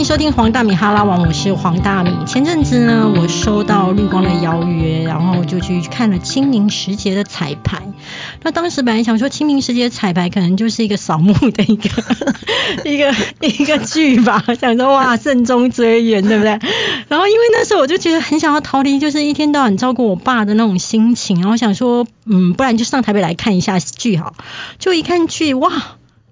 [0.00, 2.10] 迎收听黄大米哈拉王，我是黄大米。
[2.26, 7.82] 前阵子呢，我收到绿光的邀约，然后就去看了清明时节的彩排。
[8.42, 11.90] 那当时本来想说清明时节彩排可能就是一个扫墓的一个
[12.90, 16.58] 一个一个剧吧，想说哇慎终追远，对不对？
[17.08, 24.32] 然后因为那时候我就觉得很想要逃离，就是一天到晚照顾我爸的那种心情，然后想说嗯，不然就上台北来看一下剧好。
[24.78, 25.70] 就一看剧，哇！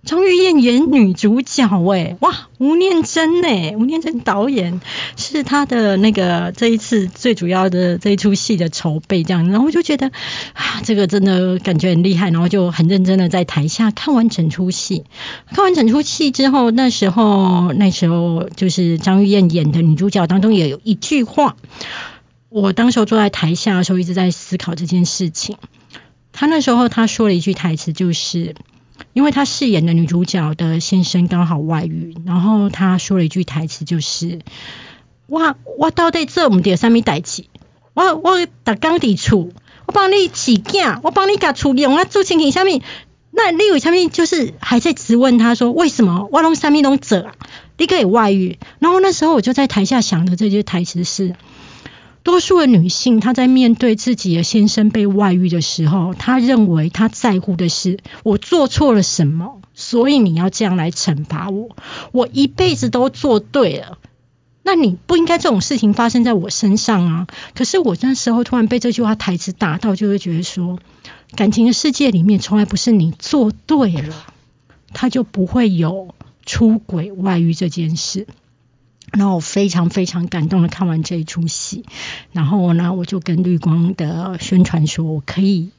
[0.08, 2.48] 张玉燕演女主角哎，哇！
[2.56, 4.80] 吴念真哎，吴念真导演
[5.18, 10.06] 是他的那个这一次最主要的这一出戏的筹备这样，然后我就觉得
[10.54, 15.04] 啊，这个真的感觉很厉害，然后就很认真的在台下看完整出戏。
[15.52, 21.54] 看完整出戏之后，那时候那时候就是张玉燕演的女主角当中也有一句话，
[22.48, 25.58] 我当时候坐在台下的时候一直在思考这件事情。
[26.32, 28.54] 他那时候他说了一句台词，就是。
[29.12, 34.40] 因为他饰演的女主角的先生刚好外遇，然后他说了一句台词，就是
[35.28, 37.44] “哇我到底做唔到什么代志？
[37.94, 39.52] 我我打工地处，
[39.86, 42.82] 我帮你起囝，我帮你甲处理，我做亲情下面，
[43.30, 47.34] 那另外下面就是还在质问他说，为什么我拢什么拢做啊？
[47.76, 48.58] 你可以外遇？
[48.78, 51.34] 然后那时候我就在台下想的这句台词是。
[52.28, 61.74] 多数的女性，她在面对自己的先生被外遇的时候，她认为她在乎的是我做错了什么，所以你要这样来惩罚我。
[62.12, 63.96] 我一辈子都做对了，
[64.62, 67.26] 那你不应该这种事情发生在我身上啊！
[67.54, 70.78] 可是我那时候突然被这句话台词打到，就会觉得说，
[71.34, 74.26] 感情的世界里面从来不是你做对了，
[74.92, 76.14] 他就不会有
[76.44, 78.26] 出轨外遇这件事。
[79.12, 81.84] 然后我非常非常感动的看完这一出戏，
[82.32, 85.70] 然后呢，我就跟绿光的宣传说，我可以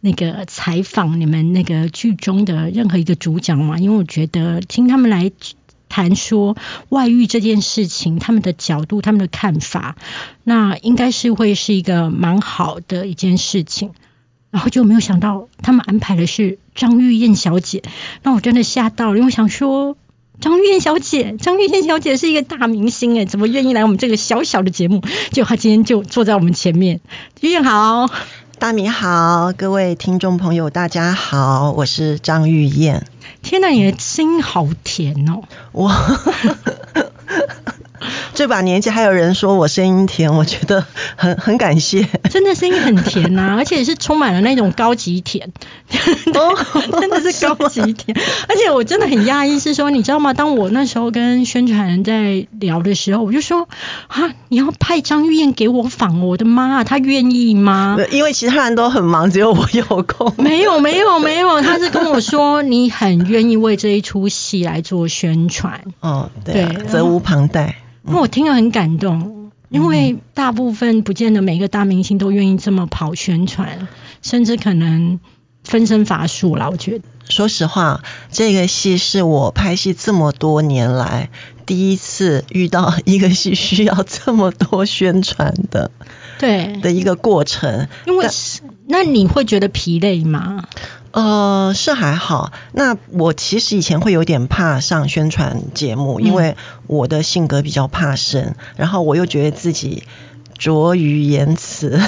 [0.00, 5.32] 那个采访你们那个剧中的任何一个主角嘛，因为我觉得听他们来
[5.88, 6.56] 谈说
[6.88, 9.96] 外遇这件事情，他们的角度、他们的看法，
[10.44, 13.90] 那应该是会是一个蛮好的一件事情。
[14.50, 17.82] 然后就没有想到他们安排的是张玉燕小姐，
[18.22, 19.96] 那我真的吓到了，因为想说。
[20.40, 25.02] 张玉燕小姐，张玉燕小姐是一个大明星哎，怎么愿意来我们这个小小的节目？
[25.32, 27.00] 就她今天就坐在我们前面。
[27.40, 28.08] 玉燕好，
[28.60, 33.06] 大明好，各位听众朋友大家好，我是张玉燕。
[33.42, 35.42] 天呐，你的声音好甜哦！
[35.72, 36.20] 哇。
[38.38, 40.84] 这把年纪还有人说我声音甜，我觉得
[41.16, 42.06] 很很感谢。
[42.30, 45.50] 真的声音很甜呐， 而且是充满了那种高级甜，
[45.90, 48.16] 真的是高级甜。
[48.48, 50.34] 而且我真的很讶异，是说你知道吗？
[50.34, 53.68] 当我那时候跟宣传人在聊的时候，我就说
[54.06, 57.96] 啊，你要派张玉燕给我访，我的妈，她愿意吗？
[58.12, 60.32] 因为其他人都很忙，只有我有空。
[60.38, 65.80] 没有 没有没有，他是跟我说你很愿意为这一出戏来做宣传。
[65.98, 67.74] 哦，对，责无旁贷。
[68.10, 73.86] 那我听了很感动，因为大部分不见得每个大明星都愿意这么跑宣传，
[74.22, 75.20] 甚至可能
[75.62, 76.70] 分身乏术了。
[76.70, 81.28] 我觉得，说实话，这个戏是我拍戏这么多年来
[81.66, 85.90] 第一次遇到一个戏需要这么多宣传的，
[86.38, 87.88] 对的一个过程。
[88.06, 88.26] 因为
[88.86, 90.64] 那你会觉得疲累吗？
[91.10, 92.52] 呃，是还好。
[92.72, 100.04] 那我其实以前会有点怕上宣传节目，因为我的性格比较怕生，然后我又觉得自己
[100.58, 101.98] 拙于言辞，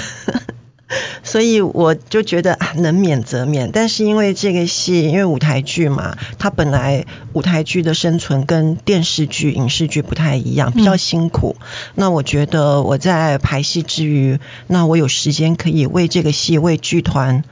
[1.23, 3.71] 所以我就觉得能免则免。
[3.71, 11.55] 但是因为这个戏，因为舞台剧嘛，它本来舞台剧的生存跟电视剧、影视剧不太一样，比较辛苦。
[11.95, 17.43] 那我觉得我在排戏之余，那我有时间可以为这个戏、为剧团。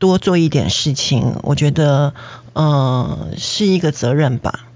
[0.00, 2.14] 多做一点事情，我觉得，
[2.54, 4.66] 呃，是一个责任吧。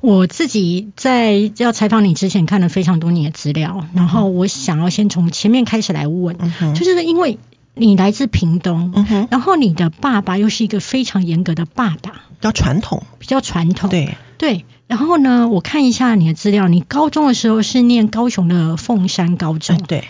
[0.00, 6.36] 我自己在要采访你之前看了非常多你的资料，然后我想要先从前面开始来问，
[6.74, 7.38] 就是因为
[7.74, 8.92] 你来自屏东，
[9.30, 14.64] 然后你的爸爸又是一个非常严格的爸爸，比较传统，比较传统，对对。
[14.88, 20.04] 然后呢，我看一下你的资料，你高中的时候是念高雄的凤山高中，对。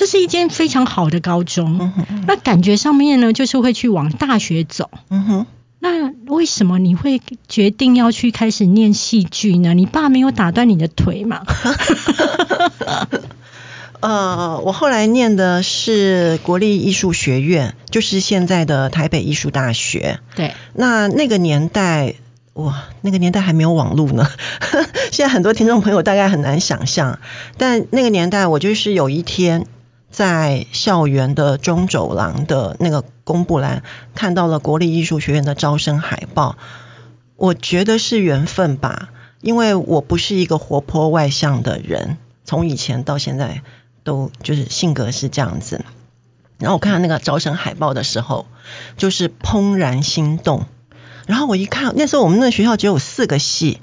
[0.00, 1.92] 这是一间非常好的高中，
[2.26, 4.90] 那感觉上面呢，就是会去往大学走。
[5.10, 5.46] 嗯哼，
[5.78, 7.20] 那为什么你会
[7.50, 9.74] 决定要去开始念戏剧呢？
[9.74, 11.44] 你爸没有打断你的腿吗？
[14.00, 20.20] 呃，我后来念的是国立艺术学院，就是现在的台北艺术大学。
[20.34, 22.14] 对，那那个年代，
[22.54, 24.26] 哇，那个年代还没有网络呢。
[25.12, 27.18] 现在很多听众朋友大概很难想象，
[27.58, 29.66] 但那个年代，我就是有一天。
[30.10, 33.82] 在校园的中走廊的那个公布栏
[34.14, 36.56] 看到了国立艺术学院的招生海报，
[37.36, 39.10] 我觉得是缘分吧。
[39.40, 43.62] 因为我不是一个活泼外向的人，从以前到现在
[44.04, 45.82] 都就是性格是这样子。
[46.58, 48.46] 然后我看到那个招生海报的时候，
[48.98, 50.66] 就是怦然心动。
[51.26, 53.80] 然后我一看，那时候我们那学校只有四个系，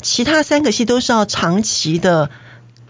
[0.00, 2.30] 其他三个系都是要长期的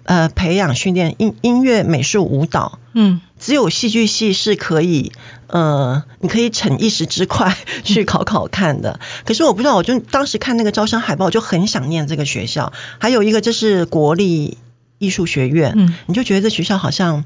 [0.05, 5.13] 呃培养训练音音乐、美术、舞蹈，嗯，只有戏剧系是可以
[5.47, 9.01] 呃，你可以逞一时之快 去考考看的。
[9.25, 12.73] 可是我不知道，我就当时看那个招生海报，我就很想念这个学校。
[12.99, 14.59] 还有一个，这是国立
[14.99, 17.25] 艺术学院，嗯你就觉得这学校好像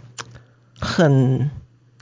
[0.79, 1.51] 很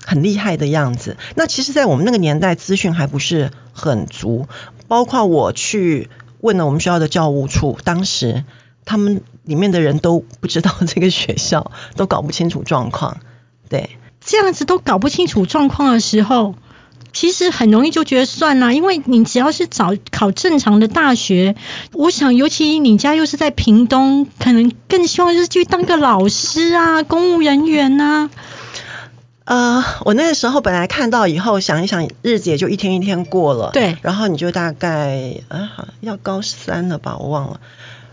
[0.05, 1.17] 很厉害的样子。
[1.35, 4.49] 那其实，在我们那个年代，资讯还不是很足，
[4.89, 6.09] 包括我去
[6.41, 8.45] 问了我们学校的教务处，当时
[8.85, 13.19] 他们里面的人都不知道这个学校，都搞不清楚状况。
[13.69, 16.55] 对，这样子都搞不清楚状况的时候，
[17.13, 21.57] 其实很容易就觉得算了，因为你只要是找考正常的大学，
[21.93, 28.31] 我想尤其你家又是在屏东，可能更希望就是去当个老师啊，公务人员啊。
[29.45, 33.71] 呃，我那个时候本来看到以后想一想，日子也就一天一天过了。
[33.73, 37.61] 对然后你就大概啊好要高三了吧，我忘了。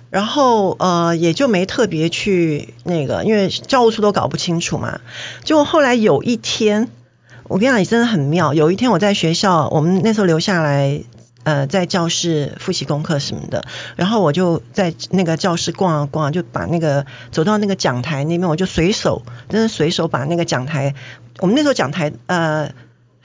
[0.10, 5.00] 然后呃也就没特别去那个，因为教务处都搞不清楚嘛。
[5.44, 6.90] 就后来有一天，
[7.44, 8.54] 我跟你讲，你真的很妙。
[8.54, 11.02] 有一天我在学校，我们那时候留下来。
[11.46, 13.64] 呃，在教室复习功课什么的，
[13.96, 20.94] 然后我就在那个教室逛啊逛，就把那个走到那个讲台那边，我就随手，真的随手把那个讲台，
[21.40, 22.72] 我们那时候讲台呃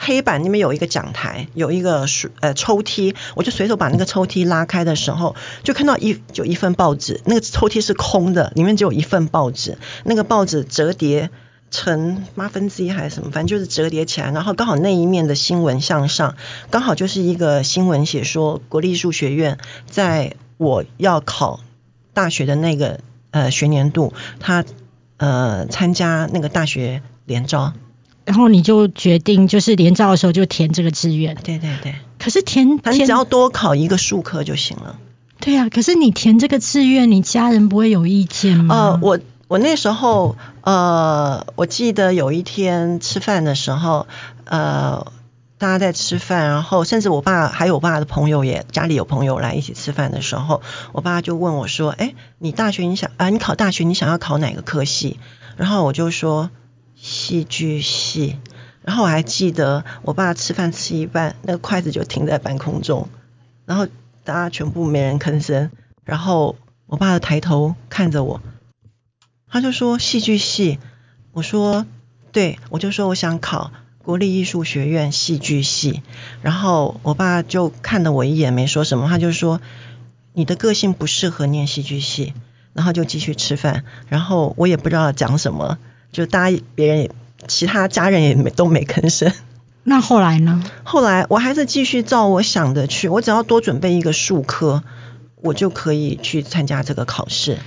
[0.04, 11.30] 黑板那边有一个讲台，有一个书呃抽屉，我就随手把那个抽屉拉开的时候，就看到一就一份报纸，那个抽屉是空的，里面只有一份报纸，那个报纸折叠。
[11.70, 16.36] 成八分之一还是什么，反正就是折叠起来，然后刚好那一面的新闻向上，
[16.70, 19.58] 刚好就是一个新闻写说国立艺术学院
[19.90, 21.58] 在我要考
[22.12, 23.00] 大学的那个
[23.32, 24.64] 呃学年度，他
[25.16, 27.72] 呃参加那个大学联招，
[28.24, 34.96] 然后你就决定就是联招的时候就填这个志愿，对对对，可是填填反正只要多考一个数科就行了。
[35.40, 38.74] 对啊，可是你填这个志愿，你家人不会有意见吗？
[38.74, 44.06] 呃，我我那时候呃，我记得有一天吃饭的时候，
[44.44, 45.06] 呃，
[45.58, 50.62] 大家在吃饭，然后甚至我爸还有我爸的朋友也家里有朋友来一起吃饭的时候，
[50.92, 55.18] 我爸就问我说：“哎，你大学你想啊，你考大学你想要考哪个科系？”
[55.58, 56.48] 然后我就说
[57.04, 58.38] 戏剧系。
[58.80, 63.08] 然后我还记得我爸吃饭吃一半，那个筷子就停在半空中，
[63.66, 63.86] 然后
[64.24, 65.70] 大家全部没人吭声，
[66.04, 66.56] 然后
[66.86, 68.40] 我爸抬头看着我。
[69.48, 70.78] 他就说戏剧系，
[71.32, 71.86] 我说
[72.32, 73.70] 对，我就说我想考
[74.02, 76.02] 国立艺术学院戏剧系，
[76.42, 79.60] 然后我爸就看了我一眼，没说什么，他就说
[80.32, 82.34] 你的个性不适合念戏剧系，
[82.74, 85.78] 然后就继续吃饭，然后我也不知道讲什么，
[86.14, 87.10] 就大家别人也
[87.46, 89.30] 其他家人也没都没吭声。
[89.82, 90.64] 那后来呢？
[90.82, 94.82] 后来我还是继续照我想的去，我只要多准备一个术科，
[95.42, 97.58] 我就可以去参加这个考试。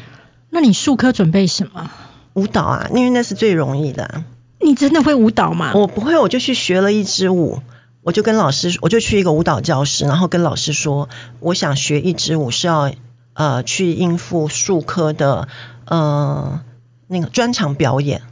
[0.50, 1.92] 那你术科准备什么？
[2.34, 4.24] 舞蹈啊，因为那是最容易的啊、
[4.62, 5.74] 你真的会舞蹈吗？
[5.76, 7.62] 我不会，我就去学了一支舞，
[8.02, 11.10] 我就跟老师，我就去一个舞蹈教室，然后跟老师说，
[11.40, 12.92] 我想学一支舞是要
[13.34, 15.48] 呃去应付术科的
[15.86, 16.62] 呃
[17.08, 18.24] 那个专场表演，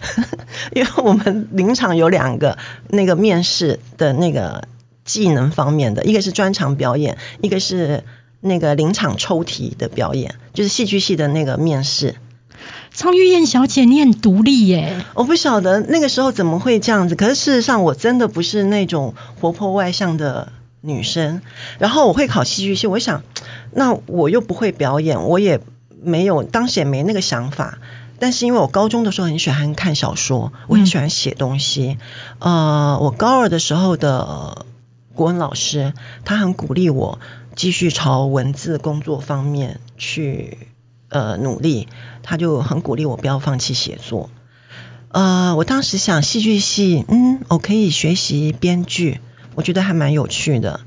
[0.74, 4.68] 因为我们临场有两个那个面试的那个
[5.04, 8.04] 技能方面的，一个是专场表演，一个是
[8.40, 12.14] 那个临场抽题的表演，就是戏剧系的那个面试。
[12.92, 15.04] 张玉燕小姐，你很独立耶。
[15.14, 21.40] 我不晓得那个时候怎么会这样子，可是事实上我真的不是那种活泼外向的女生。
[21.78, 23.22] 然后我会考戏剧系，我想，
[23.72, 25.60] 那我又不会表演，我也
[26.02, 27.78] 没有当时也没那个想法。
[28.18, 31.98] 但是因为我高中的时候很喜欢看小说，我很喜欢写东西。
[32.38, 34.66] 呃，我高二的时候的
[35.14, 35.92] 国文老师，
[36.24, 37.18] 他很鼓励我
[37.54, 40.58] 继续朝文字工作方面去
[41.08, 41.88] 呃努力，
[42.22, 44.30] 他就很鼓励我不要放弃写作。
[45.10, 49.20] 呃，我当时想戏剧系，嗯，我可以学习编剧，
[49.54, 50.80] 我觉得还蛮有趣的。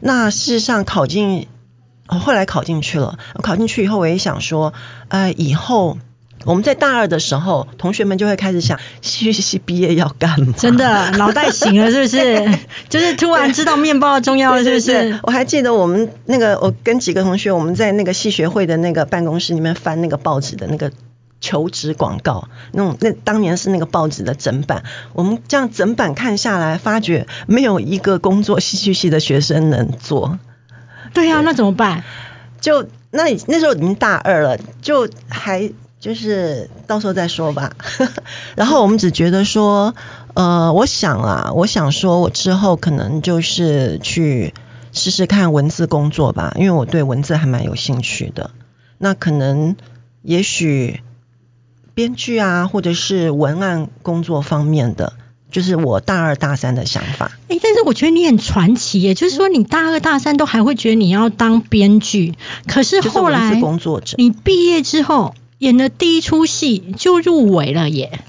[0.00, 1.46] 那事实上考进，
[2.08, 3.18] 哦，后来考进去了。
[3.42, 4.72] 考进去以后，我也想说，
[5.08, 5.98] 呃，以后
[6.46, 10.54] 我们在大二的时候，同学们就会开始想，戏剧系毕业要干嘛？
[10.56, 12.58] 真的脑袋醒了是不是？
[12.88, 15.18] 就是突然知道面包的重要了是不是？
[15.24, 20.92] 我还记得我们那个，我跟几个同学，我们在那个系学会的那个办公室里面翻那个报纸的那个
[21.40, 30.38] 求职广告，那种那当年是那个报纸的整版，我们这样整版看下来，发觉没有一个工作戏剧系的学生能做。
[31.12, 32.04] 对啊，那怎么办？
[32.60, 35.70] 就那那时候已经大二了，就还
[36.06, 37.72] 就是到时候再说吧。
[38.54, 39.92] 然后我们只觉得说，
[40.34, 44.54] 呃，我想啊，我想说我之后可能就是去
[44.92, 48.52] 试试看文字工作吧，因为我对文字还蛮有兴趣的。
[48.98, 49.74] 那可能
[50.22, 51.02] 也许
[51.92, 55.14] 编剧啊，或者是文案工作方面的。
[55.48, 57.30] 就是我大二大三的想法。
[57.48, 62.34] 哎，但是我觉得你很传奇耶，就是说你大二大三都还会觉得你要当编剧，
[62.66, 68.20] 可是后来工作者，你毕业之后演的第一出戏就入围了耶。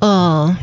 [0.00, 0.56] 呃，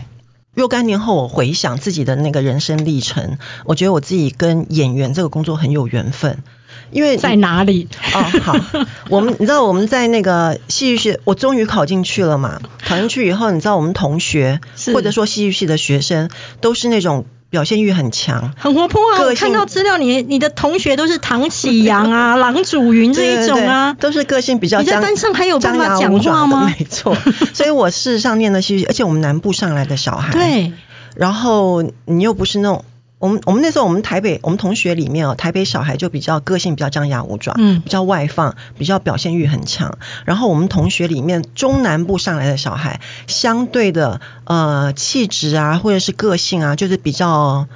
[0.53, 6.43] 若干年后我回想自己的那个人生历程，我觉得我自己跟演员这个工作很有缘分。
[6.91, 7.87] 因为在哪里？
[8.13, 8.55] 哦，好，
[9.09, 12.61] 我们你知道我们在那个戏剧系，我终于考进去了嘛。
[12.85, 14.59] 考进去以后，你知道我们同学
[14.93, 19.21] 或者说戏剧系的学生都是那种表现欲很强、很活泼啊。
[19.21, 24.79] 我看到资料，你你的同学都是唐启阳啊、 郎祖云这一种啊，都是个性比较。
[24.79, 26.73] 你在班上还有办法讲话吗？
[26.79, 27.15] 没错，
[27.53, 30.71] 所以我事实上念的戏剧，而且我们南部上来的小孩，对，
[31.15, 32.83] 然后你又不是那种。
[33.21, 39.99] 我们我们那时候我们台北我们同学里面哦，台北小孩就比较个性比较张牙舞爪，嗯，比较外放，比较表现欲很强。
[40.25, 47.67] 然后我们同学里面中南部上来的小孩，相对的呃气质啊或者是个性啊，就是比较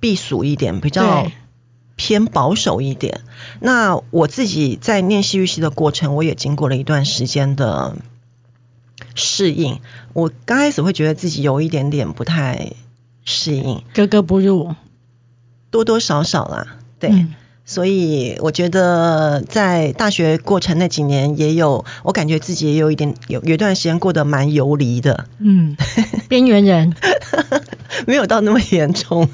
[0.00, 1.28] 避俗一点，比较
[1.96, 3.22] 偏保守一点。
[3.60, 7.96] 那我自己在念戏剧系的过程，我也经过了一段时间的
[9.14, 9.80] 适应。
[10.12, 12.72] 我刚开始会觉得自己有一点点不太。
[13.24, 14.74] 适应格格不入，
[15.70, 16.66] 多多少少啦，
[16.98, 17.26] 对，
[17.64, 25.76] 所以我觉得在大学过程那几年也有，我感觉自己也有一点有有一段时间过得蛮游离的，嗯，
[26.28, 26.94] 边缘人，
[28.06, 29.28] 没有到那么严重。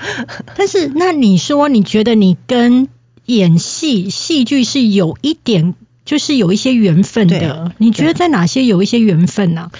[0.56, 2.88] 但是那你说你觉得你跟
[3.24, 7.72] 演戏戏剧是有一点，就是有一些缘分的？
[7.78, 9.70] 你觉得在哪些有一些缘分呢？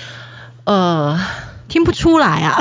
[0.64, 1.20] 呃。
[1.70, 2.58] 听不出来啊！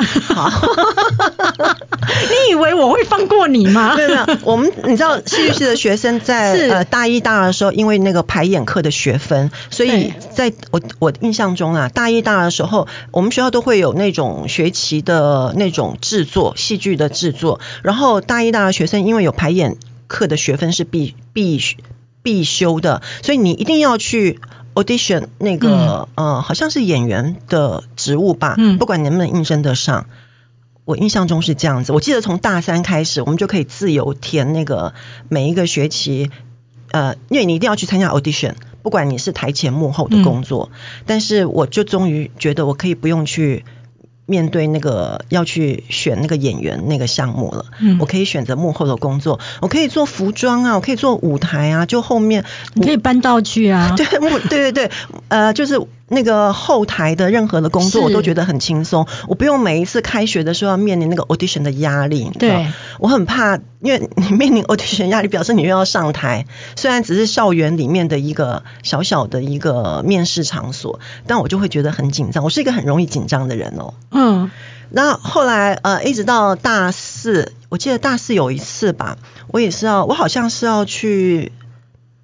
[2.30, 3.94] 你以为我会放过你吗？
[3.96, 19.76] 没有没有，我们你知道戏剧系的学生在 呃大一大二的时候，因为那个排演课的学分，所以在我我印象中啊，大一大二的时候，我们学校都会有那种学期的那种制作戏剧的制作，然后大一大二学生因为有排演
[20.06, 21.60] 课的学分是必必
[22.22, 24.40] 必修的，所以你一定要去。
[24.74, 30.06] Audition 那个呃，好像是演员的职务吧，不管能不能应征得上，
[30.84, 31.92] 我印象中是这样子。
[31.92, 34.94] 我记得从大三开始，我们就可以自由填那个
[35.28, 36.30] 每一个学期，
[36.90, 40.70] 呃，因为你一定要去参加 audition，不管你是台前幕后的工作，
[41.06, 43.64] 但是我就终于觉得我可以不用去。
[44.30, 52.44] 面对那个要去选那个演员那个项目了，嗯，我可以选择幕后的工作，我可以做服装啊，我可以做舞台啊，就后面
[52.74, 54.06] 你可以搬道具啊， 对，
[54.48, 54.90] 对对对，
[55.28, 55.80] 呃，就是。
[56.12, 59.06] 那个后台的任何的工作，我都觉得很轻松。
[59.28, 62.28] 我不用每一次开学的时候要面临那个 audition 的压力。
[62.36, 62.66] 对，
[62.98, 66.46] 我很怕，因为你面临 audition 压力，表示你又要上台。
[66.74, 70.98] 虽然只是校园里面的一个小小的一个面试场所，
[71.28, 72.42] 但我就会觉得很紧张。
[72.42, 73.94] 我是一个很容易紧张的人哦。
[74.10, 74.50] 嗯。
[74.90, 81.52] 那后来呃，一直到大四，我记得大四有一次吧，我也是要，我好像是要去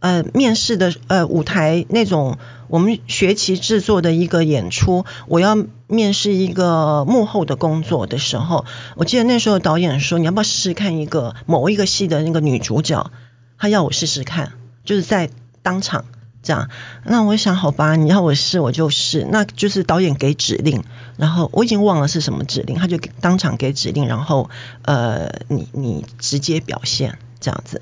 [0.00, 2.37] 呃面试的呃舞台那种。
[2.68, 5.56] 我们学期制作的一个演出，我要
[5.87, 8.64] 面试一个幕后的工作的时候，
[8.96, 13.11] 我记得那时候导演说：“你要不要试试看一个某一个戏的那个女主角？”
[13.58, 14.52] 他要我试试看，
[14.85, 15.30] 就是在
[15.62, 16.04] 当场
[16.42, 16.68] 这样。
[17.04, 19.26] 那我想，好吧，你要我试，我就试。
[19.30, 20.85] 那就是导演给指令，
[21.16, 24.50] 然后我已经忘了是什么指令，他就当场给指令，然后
[24.82, 27.80] 呃，你你直接表现这样子。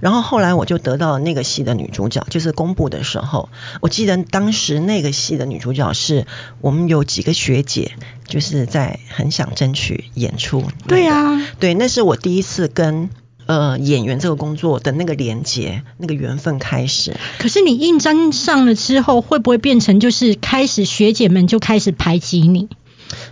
[0.00, 3.48] 然后后来我就得到那个戏的女主角，就是公布的时候，
[3.80, 6.26] 我记得当时那个戏的女主角是
[6.60, 7.92] 我们有几个学姐，
[8.26, 10.64] 就是在很想争取演出。
[10.86, 13.08] 对呀，对，那是我第一次跟
[13.46, 17.16] 呃演员这个工作的那个连接，那个缘分开始。
[17.38, 22.68] 可是你应征上了之后，会不会变成就是开始学姐们就开始排挤你？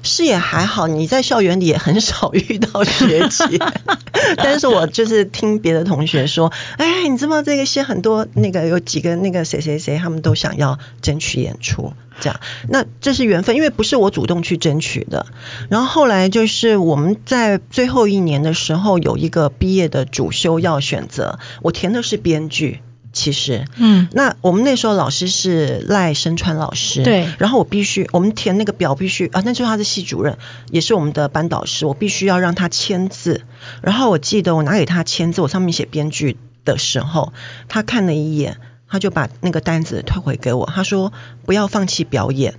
[0.03, 3.59] 是也还好，你在校园里也很少遇到学姐，
[4.37, 15.27] 但是我就是听别的同学说，哎，你知道这个些很多那个有几个那个谁谁谁，他们都想要争取演出，这样，那这是缘分，因为不是我主动去争取的。
[15.69, 22.81] 然后后来就是我们在最后一年的时候有一个毕业的主修要选择，我填的是编剧。
[23.15, 30.37] 其实，嗯，那我们那时候老师是赖声川老师，对，然后我必须，我们填那个表必须啊，那就是他的系主任，
[30.71, 33.43] 也是我们的班导师，我必须要让他签字。
[33.81, 37.33] 然后我记得我拿给他签字，我上面写编剧的时候，
[37.69, 38.59] 他看了一眼。
[38.87, 41.13] 他就把那个单子退回给我，他说
[41.45, 42.55] 不要放弃表演。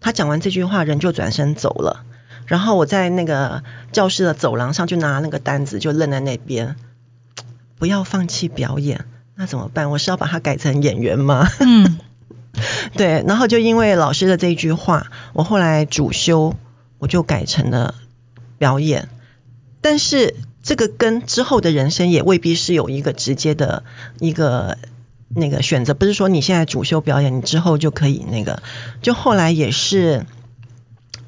[0.00, 2.06] 他讲完这句话，人就转身走了。
[2.46, 6.76] 然后我在那个教室的走廊上就拿那个单子，就愣在那边。
[7.76, 9.04] 不要放弃表演，
[9.40, 9.90] 那怎么办？
[9.90, 11.48] 我是要把它改成演员吗？
[11.60, 11.98] 嗯，
[12.92, 13.24] 对。
[13.26, 16.54] 然后就因为老师的这句话，我后来主修
[16.98, 17.94] 我就改成了
[18.58, 19.08] 表演。
[19.80, 23.82] 但是这个跟之后的人生也未必是有一个直接的
[24.18, 24.76] 一个。
[25.32, 28.64] 那个选择不是说你现在主修表演，你之后就可以那个。
[29.00, 30.26] 就后来也是，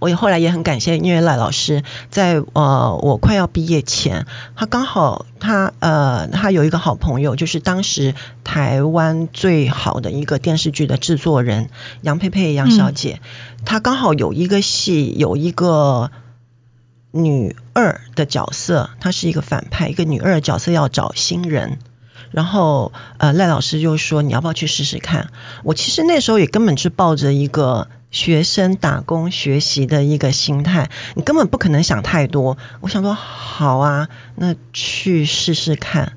[0.02, 13.20] 我也后来也很感谢音乐赖老师，在呃我快要毕业前，他刚好他呃他有一个好朋友，就是当时台湾最好的一个电视剧的制作人杨佩佩杨小姐，
[13.64, 16.10] 她刚好有一个戏有一个
[17.12, 21.78] 女二的角色，她是一个反派，一个女二角色要找新人。
[22.32, 25.28] 然后，呃，赖老师就说：“你要不要去试试看？”
[25.64, 32.56] 我其实那时候也根本是抱着一个学生打工学习的一个心态，你根本不可能想太多。
[32.80, 36.12] 我想说，好啊，那去试试看。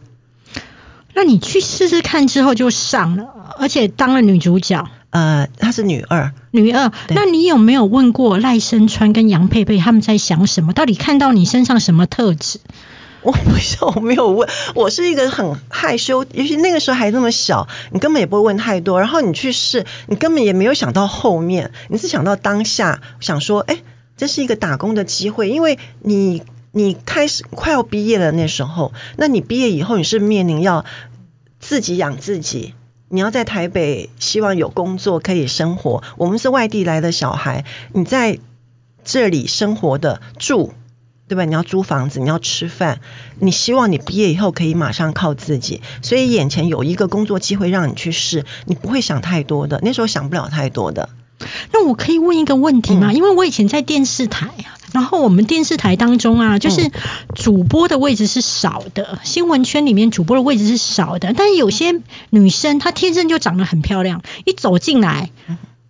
[1.16, 4.88] 那你去试试看之后就上了，而且当了女主角。
[5.12, 6.92] 呃，她是女二，女二。
[7.08, 10.74] 那你有没有问过赖声川跟杨佩佩他们在想什么？
[10.74, 12.60] 到底看到你身上什么特质？
[13.25, 19.00] 我不是我没有问，我是一个很害羞，尤其那个时候还那么小，你根本也不会问太多。
[19.00, 23.79] 然后你去试，你根本也没有想到后面，你是想到当下，想说，哎，
[24.15, 30.86] 这是一个打工的机会，因为你你开始快要毕业了那时候，那你毕业以后你是面临要
[31.60, 32.75] 自己养自己，
[33.10, 36.03] 你要在台北希望有工作可以生活。
[36.17, 38.38] 我们是外地来的小孩，你在
[39.03, 40.74] 这里生活的住。
[41.27, 41.46] 对吧？
[41.46, 43.00] 你要租房子，你要吃饭，
[43.39, 51.10] 你希望你毕业以后可以马上靠自己，所以眼前有一个工作机会让你去试，你不会想太多的，那时候想不了太多的。
[51.73, 53.12] 那我可以问一个问题吗？
[53.12, 56.91] 因为我以前在电视台啊，然后我们电视台当中啊，就是
[57.34, 65.32] 主播的位置是少的，新闻圈里面主播的位置是少的，但是有些女生她天生就长得很漂亮，一走进来，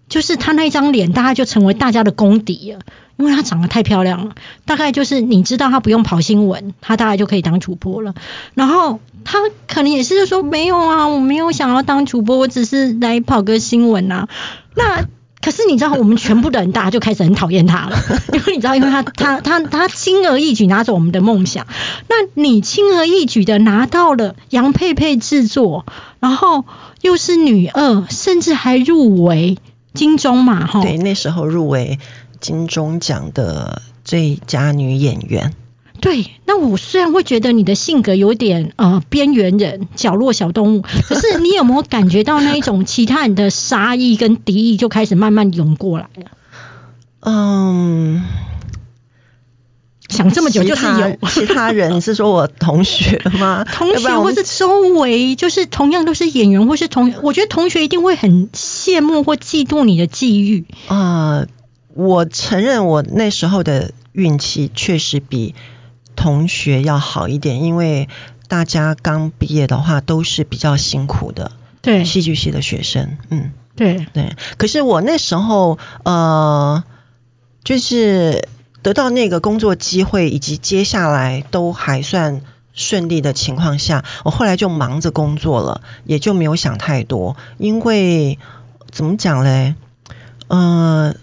[0.10, 2.80] 就是她那张脸，大家就成为大家的公敌了。
[3.18, 8.14] 因为她长得太漂亮了，大概就是你知道她不用跑新闻，她大概就可以当主播了。
[8.54, 14.28] 然后她可能也是说没有啊，我没有想要当主播，我只是来跑个新闻啊。
[14.76, 15.06] 那
[15.42, 17.98] 可是你知道，我们全部的人大家就开始很讨厌她了，
[18.34, 21.68] 因为你知道，因为她她她她轻而易举拿走我们的梦想。
[22.10, 25.86] 那你轻而易举的拿到了杨佩佩制作，
[26.20, 26.66] 然后
[27.02, 29.60] 又是女二，甚至还入围
[29.94, 30.66] 金钟嘛？
[30.66, 32.00] 哈，对，那时候入围。
[32.46, 35.52] 金钟奖的最佳女演员。
[36.00, 46.26] 对，那我虽然会觉得你的性格有点呃边缘人、角落小动物， 可是你有没有感觉到那一种其他人的杀意跟敌意就开始慢慢涌过来了？
[47.22, 48.22] 嗯，
[50.10, 53.64] 想这么久就是有其他人是说我同学吗？
[53.74, 61.48] 同学或是周围就是同样都是演员，或是同我觉得同学一定会很羡慕或嫉妒你的际遇啊。
[61.96, 65.56] 我承认，我那时候的运气确实比
[66.18, 68.10] 同学要好一点，因为
[68.50, 74.36] 大家刚毕业的话都是比较辛苦的，对，戏剧系的学生，嗯，对对。
[74.58, 76.84] 可是我那时候，呃，
[77.64, 78.50] 就是
[78.82, 82.42] 得到那个工作机会，以及接下来都还算
[82.74, 88.38] 顺利的情况下，我后来就忙着工作了，也就没有想太多，因为
[88.92, 89.76] 怎么讲嘞，
[90.50, 91.16] 嗯。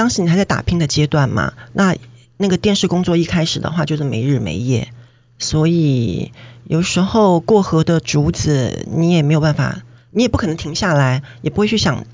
[0.00, 1.52] 当时你还在打拼的阶段嘛？
[1.74, 1.94] 那
[2.38, 4.88] 那个电视工作一开始的话就是没日没夜，
[5.38, 6.32] 所以
[6.64, 12.06] 有时候过河的竹子你也没有办法，你也不可能停下来，也不会去想，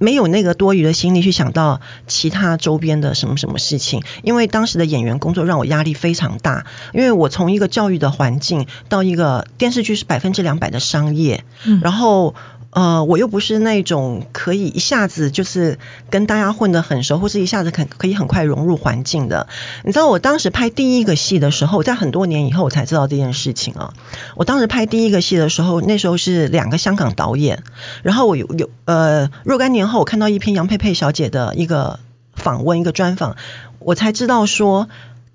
[0.00, 4.02] 没有那个多余的心力去想到其他周边的什么什么事情。
[4.24, 11.44] 因为当时的演员工作让我压力非常大，因为我从一个教育的环境到一个电视剧是百分之两百的商业，
[11.80, 12.34] 然后。
[12.70, 15.78] 呃，我又不是那种可以一下子就是
[16.10, 19.48] 跟大家混得很熟，或是一下子可可以很快融入环境的。
[19.84, 23.94] 你知道我当时拍第一个戏的时候，在很多年以后我才知道这件事情啊。
[24.36, 27.62] 我当时拍第一个戏的时候，那时候是两个香港导演，
[28.02, 32.00] 然后我有有呃若干年后，我看到一篇杨佩佩小姐的一个
[32.34, 33.36] 访问，一个专访，
[33.78, 34.88] 我才知道说。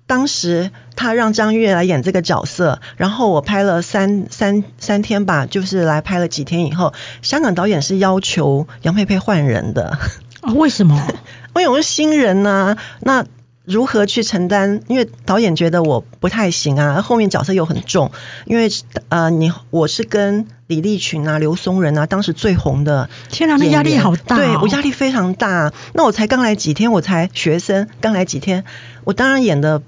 [0.06, 9.98] 当时他让张悦来演这个角色，然后我拍了三三三天吧，就是来拍了几天以后，香港导演是要求杨佩佩换人的。
[10.42, 10.52] 啊？
[10.54, 11.06] 为什么？
[11.56, 12.76] 因为我是新人呐。
[13.00, 13.24] 那
[13.64, 14.82] 如何去承担？
[14.88, 18.12] 因为导演觉得我不太行啊，后面角色又很重。
[18.44, 18.68] 因为
[19.08, 24.38] 呃，你我是跟李立群啊、刘松仁啊，当时最红的，天哪，那压力好大、哦。
[24.38, 25.72] 对我压力非常大。
[25.94, 28.64] 那我才刚来几天，我才学生，刚来几天，
[29.04, 29.80] 我当然演的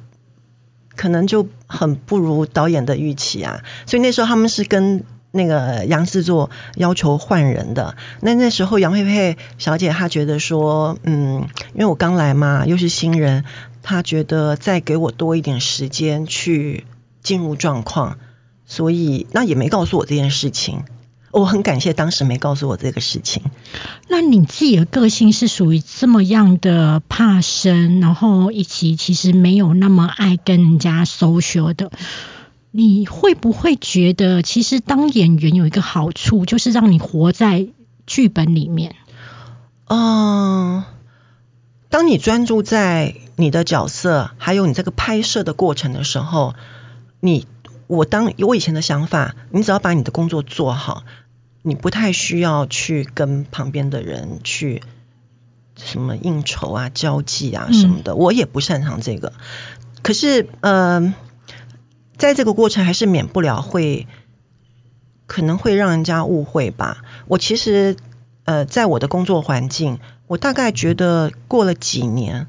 [0.96, 3.62] 可能就很不如导演的预期啊。
[3.86, 5.04] 所以那时候他们是跟。
[5.32, 13.44] 那个杨制作要求换人的，那那时候杨佩佩小姐她觉得说，嗯，因为我刚来嘛，又是新人，
[13.82, 16.86] 她觉得再给我多一点时间去
[17.22, 18.16] 进入状况，
[18.64, 20.84] 所以那也没告诉我这件事情。
[21.40, 23.42] 我很感谢当时没告诉我这个事情。
[24.08, 31.92] 那你自己的个性是属于这么样的怕生，然后以及其实没有那么爱跟人家 social 的。
[32.70, 37.68] 你会不会觉得，其实当演员有一个好处，就是让你活在
[38.06, 38.96] 剧本里面？
[39.88, 40.84] 嗯，
[41.90, 46.54] 当你专注在你的角色，还有你这个拍摄的过程的时候，
[47.20, 47.46] 你
[47.86, 51.04] 我当我以前的想法，你只要把你的工作做好，
[51.66, 54.82] 你不太需要去跟旁边的人去
[55.76, 58.14] 什么应酬啊、交际啊什么的。
[58.14, 59.32] 我也不擅长这个，
[60.02, 61.14] 可是，嗯。
[62.18, 64.06] 在这个过程还是免不了会，
[65.26, 67.04] 可能会让人家误会吧。
[67.26, 67.94] 我其实
[68.44, 72.46] 呃，在我的工作环境，我大概觉得过了几年，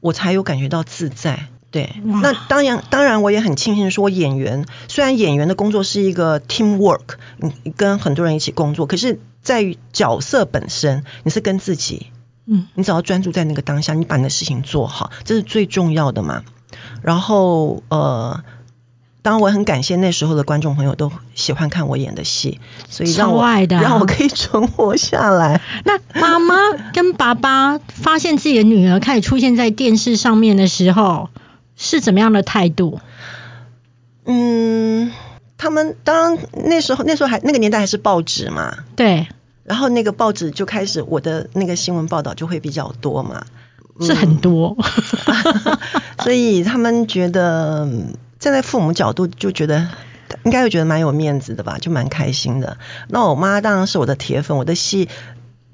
[0.00, 1.48] 我才有感觉到自在。
[1.78, 12.08] 对，那当然，当然我也很庆幸说，演员虽然演员的工作是一个 team work，你跟很多人一起工作，可是在于角色本身，你是跟自己，
[12.46, 16.42] 嗯，你只要专注在那个当下，你把你的事情做好，这是最重要的嘛。
[17.02, 18.42] 然后呃。
[19.20, 25.60] 当然，我很感谢那时候的观众朋友都喜欢看我演的戏，所以让我让我可以存活下来。
[25.84, 26.54] 那妈妈
[26.94, 31.28] 跟爸爸发现自己的女儿开始出现在电视上面的时候，
[31.78, 33.00] 是怎么样的态度？
[34.26, 35.10] 嗯，
[35.56, 39.26] 他们当那时候那时候还那个年代还是报纸嘛，对，
[39.64, 43.46] 然后那个报纸就开始我的那个新闻报道就会比较多嘛，
[44.02, 44.76] 是很多，
[46.22, 47.88] 所以他们觉得。
[48.40, 49.88] 站在父母角度就觉得
[50.44, 52.78] 应该会觉得蛮有面子的吧，就蛮开心的。
[53.08, 55.08] 那我妈当然是我的铁粉，我的戏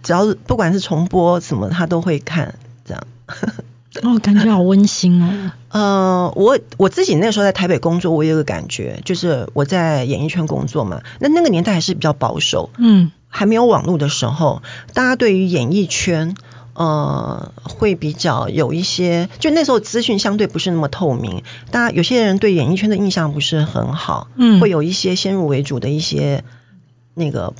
[0.02, 2.54] 只要是不管是重播什么，她都会看。
[2.86, 3.06] 这样
[4.02, 5.50] 哦，感觉好温馨哦。
[5.70, 16.34] 呃，我我自己那时候在台北工作，我有个感觉，就是我在演艺圈工作嘛，那那个年代还是比较保守，嗯，还没有网络的时候，大家对于演艺圈。
[16.76, 26.42] 呃，会比较有一些，就那时候资讯相对不是那么透明，大家有些人对演艺圈的印象不是很好，嗯，会有一些先入为主的一些
[27.14, 27.54] 那个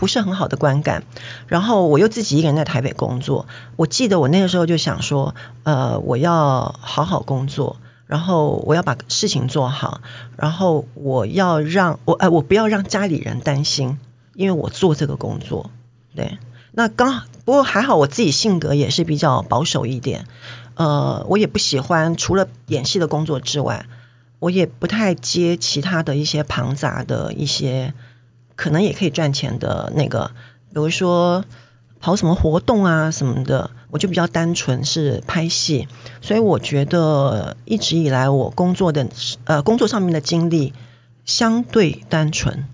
[0.00, 1.04] 不是很好的观感。
[1.46, 10.00] 然后我又自己一个人在台北工作，我记得我那个时候就想说，呃，我要好好工作，然后我要把事情做好，
[10.36, 14.00] 然后我要让我，呃，我不要让家里人担心，
[14.34, 15.70] 因为我做这个工作，
[16.16, 16.38] 对。
[16.72, 20.26] 那刚不过还好，我自己性格也是比较保守一点，
[20.74, 23.86] 呃，我也不喜欢除了演戏的工作之外，
[24.38, 27.92] 我也不太接其他的一些庞杂的一些
[28.60, 30.32] 可能也可以赚钱的那个，
[30.68, 31.46] 比如说
[31.98, 35.88] 跑什么活动啊什么的，我就比较单纯是拍戏，
[36.20, 39.08] 所以我觉得一直以来我工作的
[39.44, 40.74] 呃工作上面的经历
[41.24, 42.66] 相对单纯。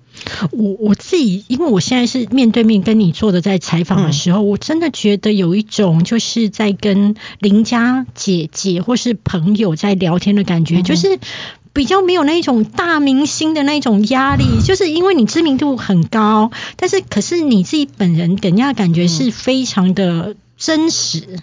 [0.51, 11.21] 我我自己，因为我现在是面对面跟你做的，在采访的时候，我真的觉得有一种就是在跟邻家姐姐或是朋友在聊天的感觉，就是
[11.77, 21.39] 比较没有那种大明星的那种压力，就是因为你知名度很高，但是可是你自己本人给人家感觉是非常的真实。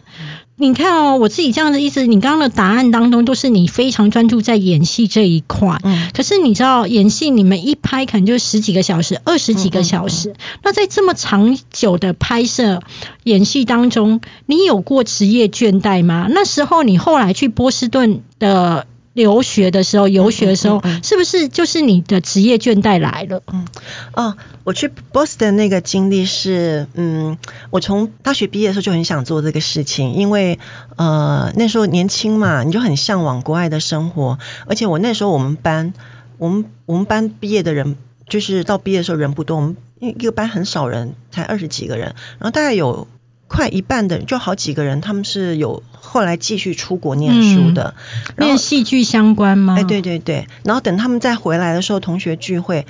[0.55, 5.79] 你看哦，我自己这样的意思，你刚刚的答案当中都是你非常专注在演戏这一块。
[5.83, 6.09] 嗯。
[6.15, 10.35] 可是你知道，演戏你们一拍可能就十几个小时、二十几个小时。
[10.63, 12.81] 那在这么长久的拍摄
[13.23, 16.27] 演戏当中，你有过职业倦怠吗？
[16.29, 18.87] 那时候你后来去波士顿的。
[19.13, 23.41] 留学的时候，游学的时候，是不是就是你的职业倦怠来了？
[23.47, 23.67] 嗯，
[24.13, 27.37] 哦，我去 Boston 那个经历是，嗯，
[27.69, 30.57] 我从大学毕业的时候就很想做这个事情，因为
[30.97, 35.93] 呃那时候年轻嘛，你就很向往国外的生活，而且我那时候我们班，
[36.37, 37.95] 我们我们班毕业的人，
[38.27, 43.07] 就是到毕业的时候人不多，我们一个班很少人，才二十几个人，然后大概有。
[43.53, 47.93] 快一半的，就好几个人，他们是有后来继续出国念书的，
[48.35, 49.75] 念戏剧相关吗？
[49.77, 50.47] 哎，对对对。
[50.63, 52.87] 然后等他们再回来的时候，同学聚会，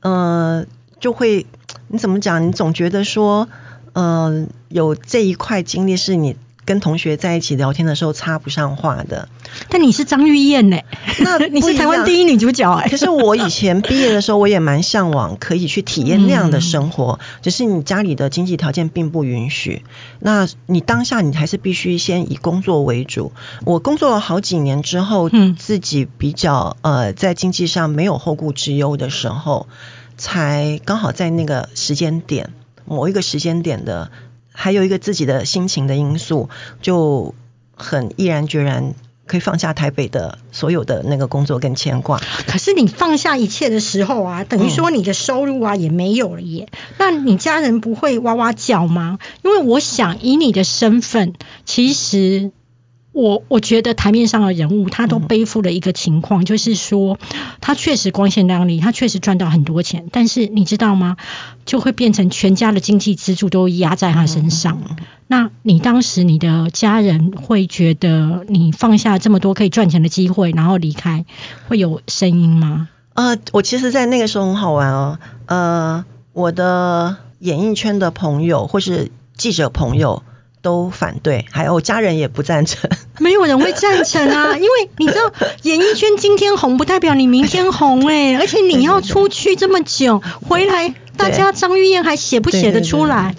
[0.00, 0.64] 呃，
[1.00, 1.44] 就会
[1.88, 2.48] 你怎么讲？
[2.48, 3.48] 你总觉得说，
[3.92, 9.30] 嗯，有这一块经历是你跟同学在一起聊天的时候插不上话的。
[9.70, 10.78] 但你是张玉燕呢？
[11.20, 12.88] 那你是台湾第一女主角哎。
[12.90, 19.82] 可是我以前毕业的时候，我也蛮向往可以去体验那样的生活，只是你家里的经济条件并不允许。
[20.18, 23.32] 那你当下你还是必须先以工作为主。
[23.64, 29.68] 我工作了好几年之后，嗯，自己比较呃在经济上没有后顾之忧的时候，
[30.18, 32.50] 才刚好在那个时间点，
[32.84, 34.10] 某一个时间点的，
[34.56, 36.48] 还有一个自己的心情的因素，
[36.82, 37.34] 就
[37.76, 38.94] 很毅然决然。
[39.28, 42.20] 可以放下台北的所有的那个工作跟牵挂。
[42.46, 46.68] 可是你放下一切的时候啊，等于说你的收入啊也没有了耶。
[46.96, 49.18] 那你家人不会哇哇叫吗？
[49.42, 52.52] 因为我想以你的身份，其实。
[53.16, 57.18] 我我觉得台面上的人物，他都背负了一个情况，就是说
[57.62, 61.16] 他确实光鲜亮丽，他确实赚到很多钱，但是你知道吗？
[61.64, 64.82] 就会变成全家的经济支柱都压在他身上。
[65.28, 71.24] 那你当时你的家人会觉得你放下这么多可以赚钱的机会，然后离开，
[71.68, 72.90] 会有声音吗？
[73.14, 75.18] 呃，我其实，在那个时候很好玩哦。
[75.46, 80.22] 呃，我的演艺圈的朋友或是记者朋友。
[80.66, 82.90] 都反对，还有家人也不赞成。
[83.20, 93.32] 没有人会赞成啊， 因为你知道，演艺圈今天红不代表你明天红哎，而且你要出去这么久回来，大家张玉燕还写不写得出来？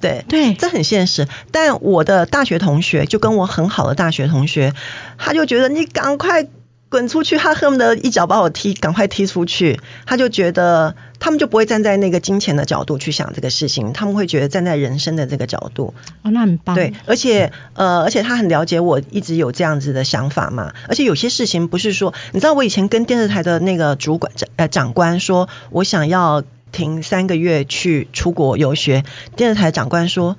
[0.00, 1.26] 对对，这很现实。
[1.50, 4.72] 但我的大学同学就跟我很好的大学同学，
[5.18, 6.46] 他就觉得你赶快。
[6.94, 7.36] 滚出去！
[7.36, 9.80] 他恨不得一脚把我踢，赶快踢出去。
[10.06, 15.92] 他就觉得他们就不会站在那个金钱的角度去想这个事情，他们会觉得站在人生的这个角度。
[16.22, 16.76] 哦，那很棒。
[16.76, 20.72] 对，而且呃，而且他很了解我一直有这样子的想法嘛。
[20.88, 29.02] 而且有些事情不是说，你知道我以前跟电视台的那个主管呃长官说，我想要停三个月去出国游学，
[29.34, 30.36] 电视台长官说。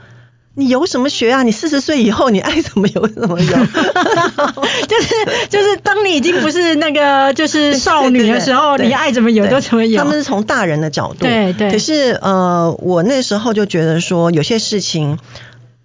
[0.58, 1.44] 你游什么学啊？
[1.44, 3.46] 你四十岁以后，你爱怎么游怎么游。
[3.46, 5.14] 就 是
[5.50, 9.98] 就是，当你已经不是那个就是少女的时候，你爱怎么游就怎么游。
[10.02, 11.26] 他们是从大人的角度。
[11.26, 11.72] 对对。
[11.72, 15.20] 可是呃，我那时候就觉得说，有些事情，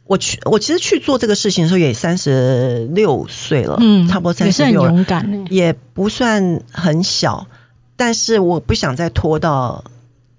[0.05, 4.71] 我去，我其实去做这个事情的时候也三十六岁了，嗯，差不多三十六。
[4.71, 7.49] 也是很勇敢也不算很小，
[7.97, 9.83] 但是我不想再拖到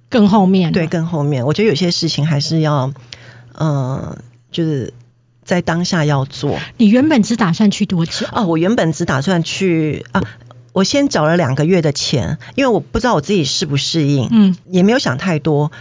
[0.10, 0.72] 更后面。
[0.72, 1.46] 对，更后面。
[1.46, 2.94] 我觉得有些事情还是要。
[3.60, 4.18] 嗯，
[4.52, 4.94] 就是
[5.44, 6.60] 在当下要做。
[6.78, 8.26] 你原本只打算去多久？
[8.32, 10.24] 哦，我原本只打算去啊，
[10.74, 15.72] 我先找了两个月的钱，因为我不知道我自己适不适应，嗯，也没有想太多。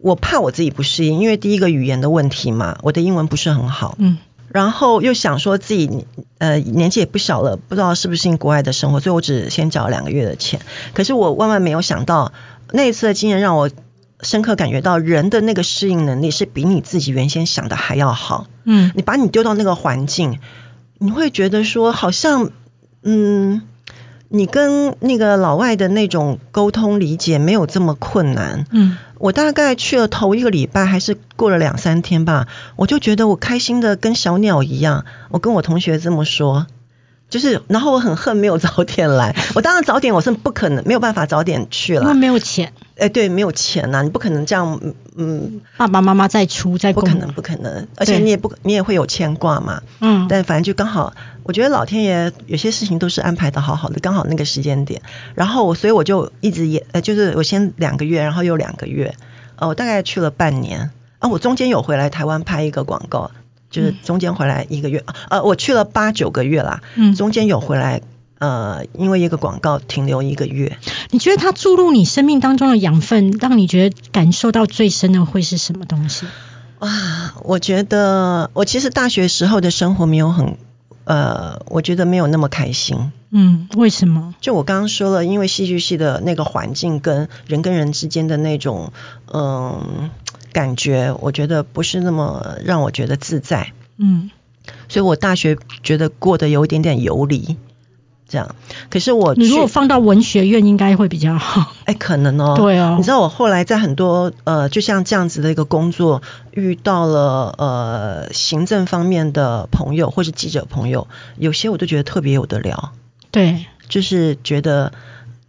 [0.00, 4.16] 我怕我自己不适应，因为第一个语言的问题嘛，我的英文不是很好，嗯，
[4.48, 6.06] 然后又想说自己
[6.38, 10.60] 呃年纪也不小了，不知道适不适应国外的生活，所以我只先找了两个月的钱。
[10.94, 12.32] 可是我万万没有想到，
[12.72, 13.70] 那一次的经验让我。
[14.22, 18.46] 深刻感觉到人的那个适应能力是比你自己原先想的还要好。
[18.64, 20.38] 嗯，你把你丢到那个环境，
[20.98, 22.50] 你会觉得说好像，
[23.02, 23.62] 嗯，
[24.28, 28.66] 你跟那个老外的那种沟通理解没有这么困难。
[28.70, 35.04] 嗯，我大概去了头一个礼拜，还是过了两三天吧，我就觉得我开心的跟小鸟一样。
[35.30, 36.66] 我跟我同学这么说。
[37.30, 39.34] 就是，然后我很恨没有早点来。
[39.54, 42.72] 我当然早点我是不可能没有办法早点去了，因为没有钱。
[42.98, 44.78] 哎，对，没有钱呐，你不可能这样，
[45.16, 49.80] 嗯，爸爸妈妈再出在不可能，不可能，而且你也不，你也会有牵挂嘛。
[50.00, 50.26] 嗯。
[50.28, 51.14] 但反正就刚好，
[51.44, 55.00] 我觉得老天爷有些事情都是安排的好好的，刚好那个时间点。
[55.34, 59.14] 然后我，所以我就一直也，呃，就是我先两个月，然后又两个月，
[59.56, 60.90] 呃，我大概去了半年。
[61.20, 63.30] 啊，我中间有回来台湾拍一个广告。
[63.70, 68.02] 就是中间回来一个月，呃，我去了八九个月啦，嗯，中间有回来，
[68.40, 70.76] 呃，因为一个广告停留一个月。
[71.10, 76.26] 你觉得它注入你生命当中的养分，让你觉得感受到最深的会是什么东西？
[76.80, 76.88] 哇，
[77.44, 80.56] 我觉得我其实大学时候的生活没有很，
[81.04, 83.12] 呃，我觉得没有那么开心。
[83.30, 84.34] 嗯，为什么？
[84.40, 88.92] 就我刚刚说了，因为戏剧系的那个环境跟人跟人之间的那种，
[89.32, 90.10] 嗯。
[90.52, 94.30] 感觉我觉得不是那么让我觉得自在，嗯，
[94.88, 97.56] 所以我大学觉得过得有一点点游离，
[98.28, 98.54] 这样。
[98.88, 102.96] 可是我你如果放到文学院应该会比较好，哎，可能哦，对哦。
[102.98, 112.92] 你知道我后来在很多呃，就像这样子的一个工作，遇到了呃行政方面的朋友或是记者朋友，有些我都觉得特别有得聊，
[113.30, 114.92] 对，就是觉得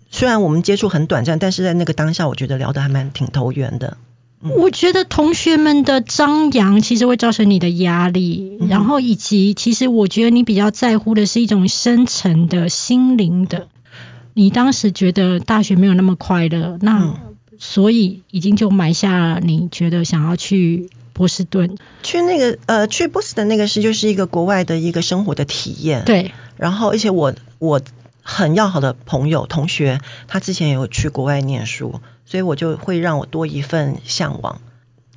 [0.09, 3.97] 虽然我们接触很短暂，但是在那个当下，我觉得聊得还蛮挺投缘的。
[4.41, 13.67] 我觉得同学们的张扬其实会造成你的压力，然后以及其实我觉得你比较在乎的是一种深层的心灵的。
[14.33, 17.15] 你当时觉得大学没有那么快乐，那
[17.59, 20.89] 所以已经就埋下你觉得想要去。
[21.13, 21.77] 波士顿？
[22.01, 26.03] 去那个呃，去波士顿那个是就是一个国外的一个生活的体验。
[26.05, 27.81] 对，然后而且我我
[28.23, 31.99] 很要好的朋友同学，他之前有去国外念书，
[32.31, 34.61] 所以我就会让我多一份向往。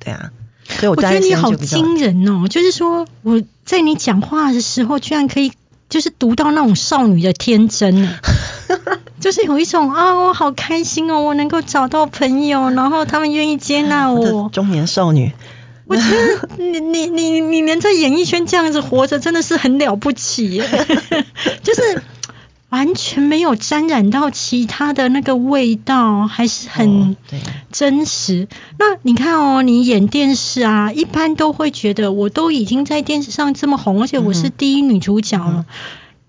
[0.03, 0.31] 对啊，
[0.67, 2.45] 所以我我觉得你好惊人哦！
[2.49, 5.53] 就是说我在你讲话的时候，居然可以
[5.87, 8.19] 就是读到那种少女的天真呢，
[9.21, 14.49] 就是有一种啊，我好开心哦，我能够找到朋友，然后他们愿意接纳我我。
[14.49, 15.31] 中年少女。
[15.87, 20.67] 我觉得你你你你能在演艺圈这样子活着，真的是很了不起耶，
[21.63, 22.01] 就是
[22.75, 27.15] 完全没有沾染到其他的那个味道，还是很
[27.71, 28.49] 真实。
[28.77, 35.65] 那你看哦，你演电视啊，一般都会觉得我都已经在电视上这么红，而且我是第一女主角了。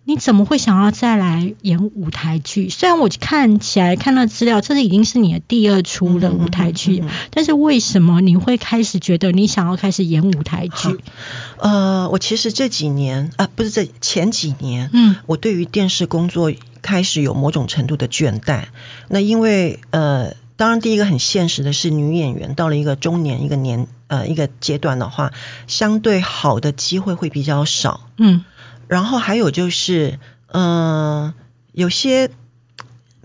[0.08, 2.68] 你怎么会想要再来演舞台剧？
[2.68, 11.00] 虽然我看起来看到资料，这是已经是你的第二出的舞台剧，但是为什么你会开始觉得你想要开始演舞台剧？
[11.58, 18.66] 呃，我其实这几年啊、不是这前几年，嗯我对于电视工作开始有某种程度的倦怠。
[19.08, 25.32] 那因为呃，当然第一个很现实的是，女演员到了一个中年一个年呃一个阶段的话，
[25.66, 28.08] 相对好的机会会比较少。
[28.18, 28.44] 嗯
[28.88, 30.18] 然后还有就是，
[30.48, 31.34] 嗯、
[31.72, 32.30] 有些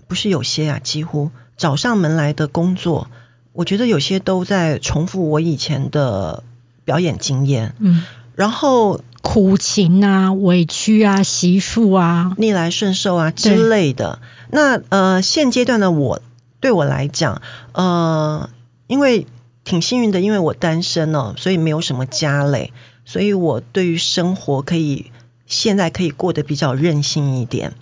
[0.08, 3.08] 不是有些啊，几乎找上门来的工作，
[3.52, 6.42] 我觉得有些都在重复我以前的
[6.84, 7.74] 表演经验。
[7.78, 8.02] 嗯，
[8.34, 14.18] 然后苦情啊、委屈啊、媳妇啊，逆来顺受啊之类的。
[14.50, 16.20] 那呃，现阶段的我
[16.60, 17.40] 对我来讲，
[17.72, 18.50] 呃，
[18.86, 19.26] 因为
[19.64, 22.72] 挺幸运的，因为我单身哦，所以没有什么家累，
[23.04, 25.12] 所以我对于生活可以
[25.52, 27.74] 现在可以过得比较任性一点。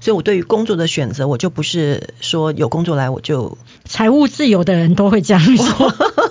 [0.00, 5.92] 所以我对于工作的选择，我就不是说有工作来我就财务自由的人都会这样说。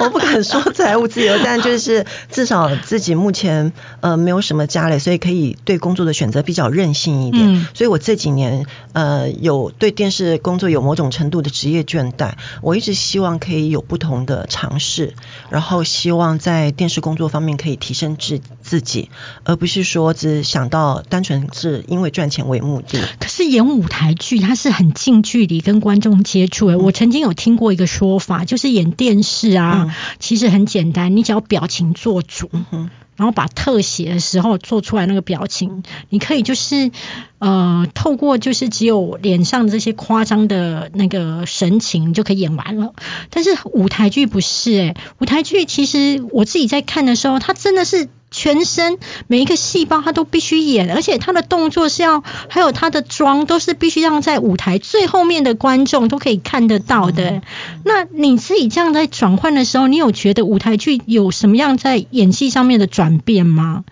[0.00, 7.54] 我不敢说 财务自由，但就是至少自己目前呃没有什么家累，所以可以对工作的选择比较任性一点。
[7.54, 12.32] 嗯所以我这几年呃有对电视工作有某种程度的职业倦怠，
[12.62, 15.14] 我一直希望可以有不同的尝试，
[15.50, 19.10] 然后希望在电视工作方面可以提升自自己，
[19.44, 22.98] 而不是说只想到单纯是因为赚钱为目的。
[23.18, 26.78] 可是演舞台剧，它是很近距离跟观众接触的。
[26.78, 36.90] 我曾经有听过一个说法，就是演电视啊，嗯其实很简单，你只要表情做足，哼然后把特写的时候做出来那个表情，你可以就是
[37.38, 42.94] 呃，透过就是只有脸上的这些夸张的那个神情，就可以演完了。
[43.28, 48.08] 但是舞台剧不是诶、舞台剧其实我自己在看的时候，它真的是。
[48.30, 57.42] 全身每一个细胞，他都必须演，而且他的动作是要，还有他的妆，都是必须让在舞台最后面的观众都可以看得到的。
[57.84, 63.84] 那你自己这样在转换的时候，你有觉得舞台剧有什么样在演戏上面的转变吗？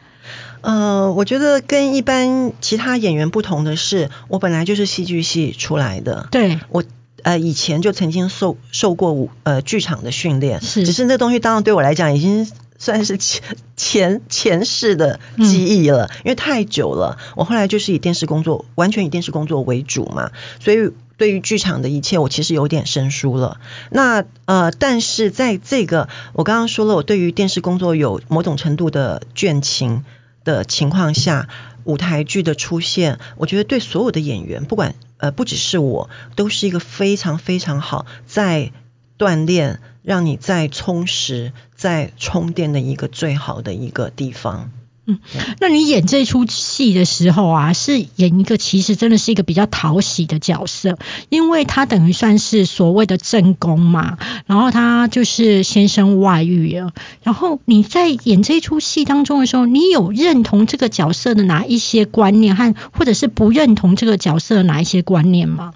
[0.61, 6.27] 呃，我觉得跟一般其他演员不同的是，我本来就是戏剧系出来的。
[6.33, 6.83] 对，我
[7.23, 13.43] 呃以前就曾经受受过舞呃剧场的训练，是只是那东西当然对我来讲已经算是前
[13.77, 17.19] 前前世的记忆了，因为太久了。
[17.37, 20.93] 我后来就是以电视工作，完全以电视工作为主嘛，所以。
[21.19, 23.59] 对于剧场的一切，我其实有点生疏了。
[23.91, 30.05] 那呃，但是在这个我刚刚说了，我对于电视工作有某种程度的倦情
[30.45, 31.49] 的情况下，
[31.83, 38.71] 舞台剧的出现，我觉得对所有的演员，不管呃不只是我，都是一个非常非常好在
[39.19, 44.71] 锻炼，让你再充实、再充电的一个最好的一个地方。
[45.05, 45.19] 嗯，
[45.61, 54.17] 那你演这出戏的时候啊，是演一个其实真的是一个比较讨喜的角色，因为他等于算是所谓的正宫嘛，
[54.47, 65.75] 然后他就是先生外遇了，然后你在演这出戏当中的时候，你有认同这个角色的哪一些观念，和或者是不认同这个角色的哪一些观念吗？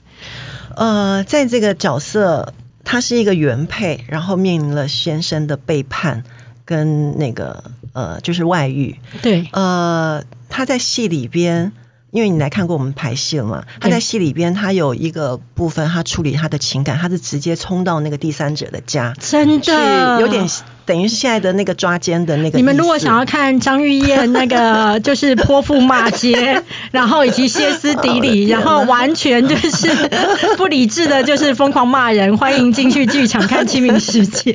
[0.75, 6.25] 呃，在这个角色，他是一个原配，然后面临了先生的背叛
[6.65, 8.97] 跟那个呃，就是外遇。
[9.23, 11.73] 对，呃，他在戏里边，
[12.11, 20.49] 因为你来看过我们排戏了嘛，他在戏里边，他有一个部分，他处理他的情感，他是直接冲到那个第三者的家，真去的有点
[20.87, 22.59] 等于是现在的那个抓奸的那个。
[22.59, 26.63] 你们如果想要看张玉燕那个 就是泼妇骂街，
[26.93, 29.91] 然后以及歇斯底里，然后完全就是
[30.57, 34.53] 不理智的，就是疯狂骂人，欢迎进去剧场看《清明时节》。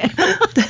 [0.54, 0.64] 对，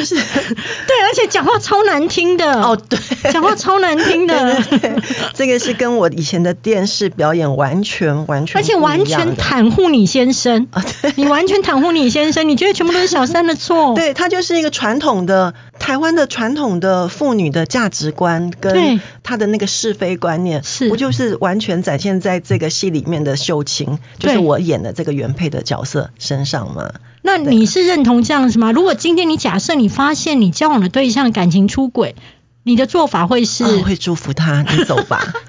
[0.00, 2.98] 就是对，而且讲话超难听的哦，对，
[3.32, 4.54] 讲话超难听的。
[4.62, 5.02] 对对对
[5.34, 10.84] 这个是跟我以前的电视表演完全完全，而且完全袒护你先生啊！
[11.16, 13.94] 你完全袒护你先生，你觉得全部都是小三的错？
[13.94, 26.92] 对他就是一个传统的台湾的传统的妇女的价值观跟她的那个是非观念，是不就是完全展现在这个戏里面的秀琴，就是我演的这个原配的角色身上吗？
[27.22, 28.72] 那你是认同这样子吗？
[28.72, 32.14] 如果今天你假设你发现你交往的对象感情出轨，
[32.62, 33.64] 你的做法会是？
[33.82, 35.34] 会祝福他，你走吧。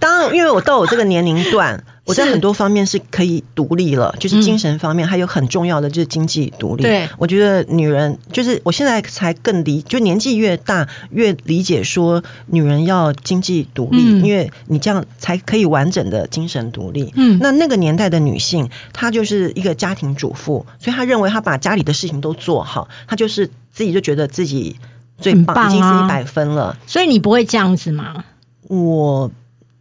[0.00, 6.82] 当然，因为我到我这个年龄段，我在很多方面是可以独立了，就是精神方面，还有很重要的就是经济独立。
[6.82, 17.12] 对，我觉得女人就是我现在才更理，就年纪越大越理解说女人要经济独立，因为你这样才可以完整的精神独立。
[17.16, 24.76] 嗯，那那个年代的女性，她就是一个家庭主妇，所以她认为她把家里的事情都做好，她就是自己就觉得自己
[25.20, 26.78] 最棒，已经是一百分了。
[26.86, 28.24] 所以你不会这样子吗？
[28.68, 29.30] 我。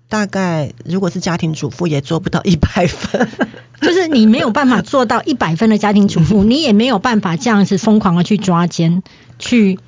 [0.09, 3.27] 大概如果是家庭主妇也做不到一百分，
[3.81, 9.03] 就是你没有办法做到一百分的家庭主妇，你也没有办法这样子疯狂的去抓奸
[9.37, 9.79] 去。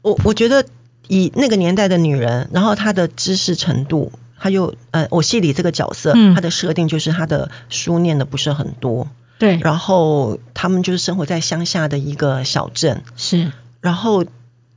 [0.00, 0.64] 我我觉得
[1.06, 9.08] 以那个年代的女人，然后她的知识程度，她又呃，我戏里这个角色，她的设定就是她的书念的不是很多，
[9.38, 13.52] 对，然后他们就是生活在乡下的一个小镇，是，
[13.82, 14.24] 然后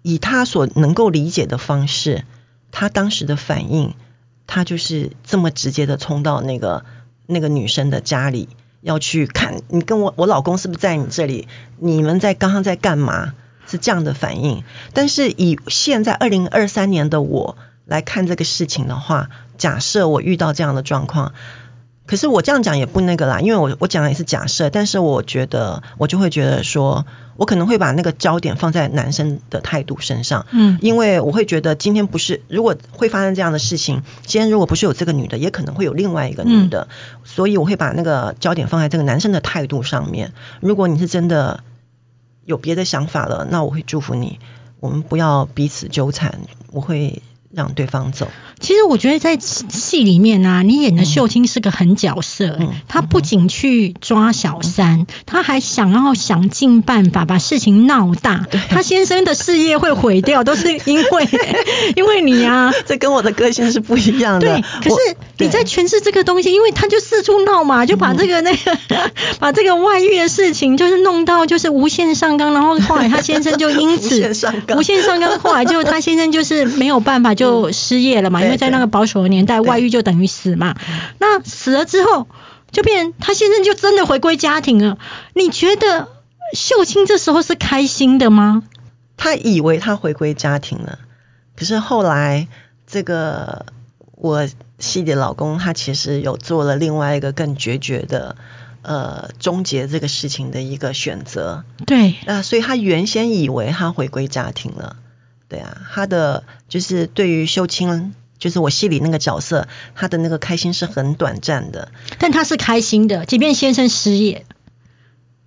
[0.02, 2.26] 以她所能够理解的方式，
[2.72, 3.94] 她当时的反应。
[4.54, 6.84] 他就是这么直接的冲到那个
[7.26, 8.50] 那个女生的家里，
[8.82, 11.48] 要去看你跟我我老公是不是在你这里？
[11.80, 13.34] 你们在刚刚在干嘛？
[13.66, 14.66] 是这样的反应。
[14.92, 21.34] 但是以现在二零二三年的我来看这个事情的话，假设我遇到这样的状况。
[22.12, 27.06] 可是我这样讲也不那个啦，因为我我讲的也是假设，但是我觉得我就会觉得说，
[27.38, 36.90] 我可能会把那个焦点放在男生的态度身上，嗯，因为我会觉得今天不是如果会发生这样的事情，今天如果不是有这个女的，也可能会有另外一个女的，
[37.24, 40.34] 所以我会把那个焦点放在这个男生的态度上面。
[40.60, 41.64] 如果你是真的
[42.44, 44.42] 有别的想法了，那我会祝福你，
[44.82, 46.42] 我们不要彼此纠缠，
[46.74, 47.22] 我会。
[47.54, 48.28] 让对方走。
[48.60, 52.58] 其实我觉得在戏里面啊，你演的秀清是个狠角色。
[52.60, 58.46] 嗯，他不仅去抓小三，他还想要想尽办法把事情闹大。
[58.70, 61.30] 他先生的事业会毁掉，都是因为
[61.96, 62.72] 因为你啊。
[62.86, 64.48] 这跟我的个性是不一样的。
[64.48, 68.78] 对，可是你在诠释这个东西，因为他就四处闹嘛，就把这个那个
[69.40, 77.34] 把这个外遇的事情，就是弄到就是无限上纲，然后后来他先生就因此 无限上纲，无限上纲，后来就他先生就是没有办法。
[77.42, 80.78] 就失业了嘛，因为在那个保守的年代，外遇就等于死嘛。
[81.18, 82.28] 那死了之后，
[82.72, 84.98] 就变他先生就真的回归家庭了。
[85.34, 86.08] 你觉得
[86.54, 88.64] 秀清这时候是开心的吗？
[89.18, 91.00] 他以为他回归家庭了，
[91.56, 92.48] 可是后来
[92.88, 93.66] 这个
[94.16, 94.48] 我
[94.80, 98.36] 戏的老公，他其实有做了另外一个更决绝的
[98.82, 101.64] 呃终结这个事情的一个选择。
[101.86, 104.96] 对啊，所以他原先以为他回归家庭了。
[105.52, 111.92] 对啊，他的就是对于秀清，就是我戏里那个角色，他的那个开心是很短暂的。
[112.20, 114.46] 但他是开心的，即便先生失业。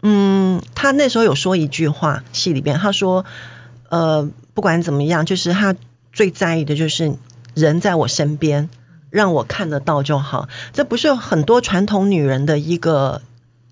[0.03, 3.25] 嗯，他那时候有说一句话，戏里边他说，
[3.89, 5.75] 呃，不管怎么样，就是他
[6.13, 7.15] 最在意的就是
[7.55, 8.69] 人在我身边，
[9.09, 10.51] 让我看得到就好。
[10.75, 13.23] 这不是很多传统女人的一个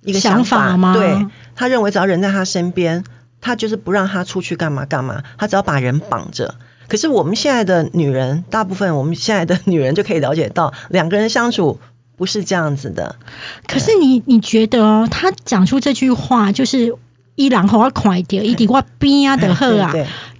[0.00, 0.94] 一个想法吗？
[0.94, 3.04] 对他认为只要人在他身边。
[3.42, 6.54] 他就是不让他出去干嘛干嘛，他只要把人绑着。
[6.88, 11.80] 可是我们现在的女人，大部分我们现在的女人就可以了解到，两个人相处
[12.16, 13.16] 不是这样子的。
[13.66, 16.94] 可是你你觉得哦，他讲出这句话就是
[17.34, 19.92] 一然后要快点，一滴我边啊的喝啊。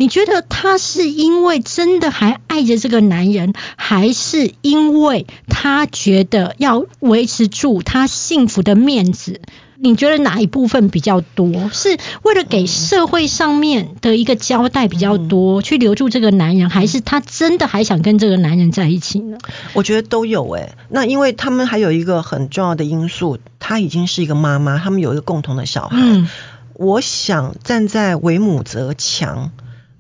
[0.03, 9.41] 你觉得他是因为真的还爱着这个男人，还是因为他觉得要维持住他幸福的面子？
[9.79, 11.71] 你觉得哪一部分比较多？
[11.73, 19.39] 是为了给社会上面的一个交代比较多，去留住这个男人，还是他真的还想跟这个男人在一起呢？
[19.73, 20.73] 我觉得都有诶。
[20.89, 25.97] 那因为他们还有一个很重要的因素，她已经是一个妈妈，他们有一个共同的小孩。
[25.97, 26.29] 嗯，
[26.75, 29.53] 我想站在为母则强，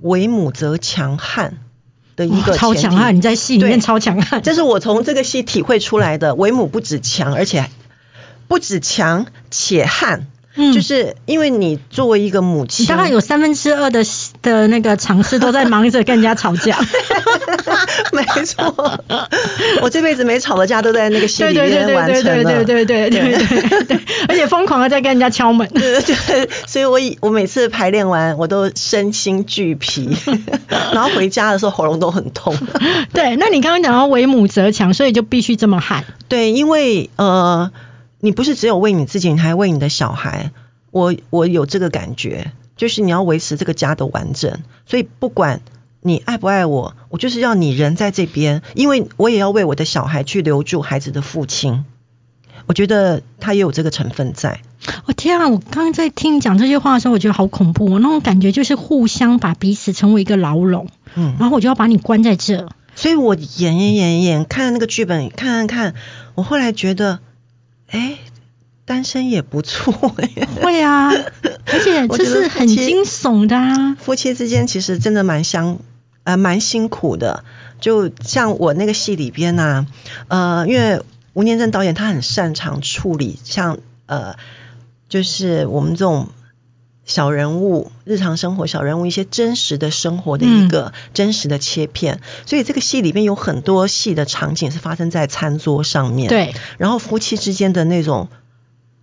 [0.03, 1.59] 为母则强悍
[2.17, 3.17] 的一个超强悍。
[3.17, 6.35] 你在戏里面超强悍，这是我从这个戏体会出来的。
[6.35, 7.69] 为母不止强，而且。
[8.49, 14.05] 不止强且悍，嗯就是因为你作为一个母你亲，大概有三分之二的
[14.43, 16.79] 的那个尝试都在忙着跟人家吵架。
[18.13, 19.01] 没错，
[19.81, 22.45] 我这辈子没吵的架都在那个心里面完成了。
[22.45, 25.67] 对对对对对对对对，而且疯狂的在跟人家敲门。
[25.69, 30.11] 对对对，所以我以我每次排练完，我都身心俱疲，
[30.93, 32.55] 然后回家的时候喉咙都很痛。
[33.13, 36.05] 对，那你刚刚讲到为母则强，所以就必须这么喊。
[36.29, 37.71] 对，因为呃，
[38.25, 40.53] 你不是只有为你自己，你还为你的小孩。
[40.93, 45.61] 我我有这个感觉，就是你要维持这个家的完整，所以不管
[46.01, 51.85] 你爱不爱我，我就是要你人在这边，因为我也要为我的小孩去留住孩子的父亲。
[52.67, 54.61] 我觉得他也有这个成分在。
[55.07, 55.49] 我、天啊！
[55.49, 62.69] 我刚刚在听你讲这些话的时候，我觉得好恐怖、哦，那种感觉就是互相把彼此成为一个牢笼，嗯，然后我就要把你关在这。
[62.95, 65.95] 所以我演演演演，看那个剧本，看看看，
[66.35, 67.19] 我后来觉得，
[67.93, 68.19] 哎，
[68.85, 70.49] 单身也不错耶。
[70.61, 73.95] 会啊，而且我这是很惊悚的啊。
[74.01, 75.79] 夫妻之间其实真的蛮相
[76.25, 77.45] 呃蛮辛苦的，
[77.81, 79.87] 就像我那个戏里边呢、
[80.29, 81.03] 呃，因为
[81.35, 84.37] 吴念真导演他很擅长处理像呃，
[85.09, 86.29] 就是我们这种
[87.05, 98.29] 小人物、日常生活小人物一些真实的生活的一个真实的切片，所以这个戏里面有很多戏的场景是发生在餐桌上面，，对，然后夫妻之间的那种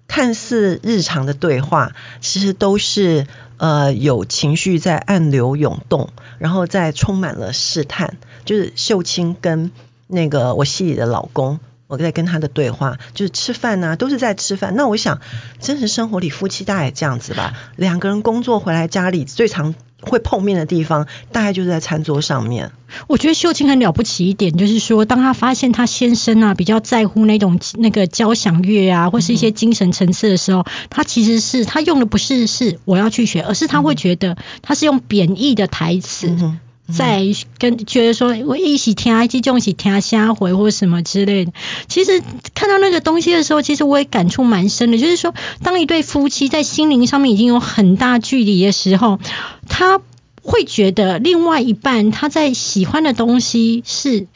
[0.07, 3.27] 看似日常的对话，其实都是
[3.57, 8.17] 呃有情绪在暗流涌动，然后在充满了试探。
[8.45, 9.71] 就是秀清跟
[10.07, 11.59] 那个我戏里的老公，
[11.89, 14.75] 我在跟他的对话，就是吃饭呐、都是在吃饭。
[14.75, 15.19] 那我想，
[15.59, 22.71] 真实生活里夫妻大概这样子吧，两个人工作回来家里最常会碰面的地方，大概就是在餐桌上面。
[23.07, 36.27] 我觉得秀清很了不起一点，就是说，当她发现她先生啊比较在乎那种那个交响乐啊，或是一些精神层次的时候，她其实是她用的不是是我要去学，而是她会觉得她是用贬义的台词。
[36.29, 36.59] 嗯
[36.91, 37.23] 在
[37.57, 41.53] 跟觉得说，我一起听一种是听下回或什么之类的。
[41.87, 42.21] 其实
[42.53, 45.33] 看到那个东西的时候，其实我也感触蛮深的，就是说，
[45.63, 49.19] 当一对夫妻在心灵上面已经有很大距离的时候，
[49.67, 50.01] 他
[50.41, 54.27] 会觉得另外一半他在喜欢的东西是。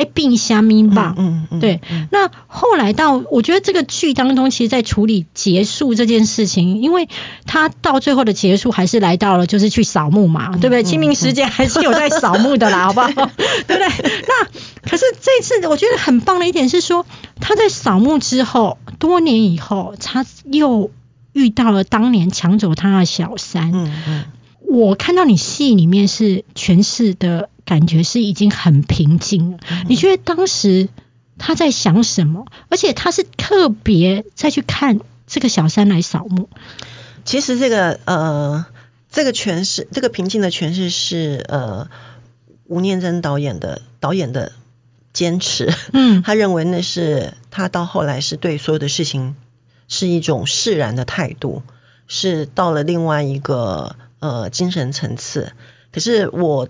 [0.00, 1.80] 哎，并虾米吧，嗯嗯，对。
[2.10, 7.08] 那后来到，我觉得这个剧当中，其实在处理结束这件事情，因为
[7.44, 10.82] 他到最后的结束还是来到了，就是去扫墓嘛，对不对？
[10.82, 13.08] 清明时节还是有在扫墓的啦， 好不好？
[13.12, 13.88] 对不对？
[14.26, 14.46] 那
[14.88, 17.04] 可是这次我觉得很棒的一点是说，
[17.40, 20.90] 他在扫墓之后，多年以后，他又
[21.34, 23.70] 遇到了当年抢走他的小三。
[23.74, 24.24] 嗯嗯。
[24.70, 29.58] 我看到你戏里面是诠释的感觉是已经很平静了，
[29.88, 30.88] 你觉得当时
[31.38, 32.46] 他在想什么？
[32.68, 36.48] 而且他是特别再去看这个小三来扫墓。
[37.24, 38.64] 其实这个呃，
[39.10, 41.88] 这个诠释，这个平静的诠释是呃
[42.66, 44.52] 吴念真导演的导演的
[45.12, 45.74] 坚持。
[45.92, 49.34] 嗯 他认为那是他到后来是对所有的事情
[49.88, 51.64] 是一种释然的态度，
[52.06, 55.52] 是到了另外一个呃精神层次。
[55.92, 56.68] 可是我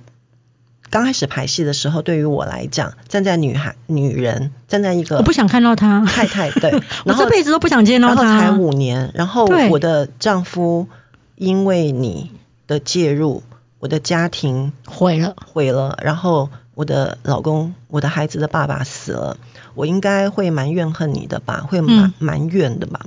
[0.89, 6.73] 刚开始排戏的时候，对于我来讲，站在女孩女人，站在一个我不想看到她，太太对，
[7.05, 8.51] 我然后这辈子都不想见到然后才。
[8.51, 10.89] 五年，然后我的丈夫
[11.37, 12.33] 因为你
[12.67, 13.43] 的介入，
[13.79, 19.37] 我的家庭毁了，毁了，然后我的老公，我的孩子的爸爸死了，
[19.75, 23.07] 我应该会蛮怨恨你的吧，会蛮嗯蛮怨的吧。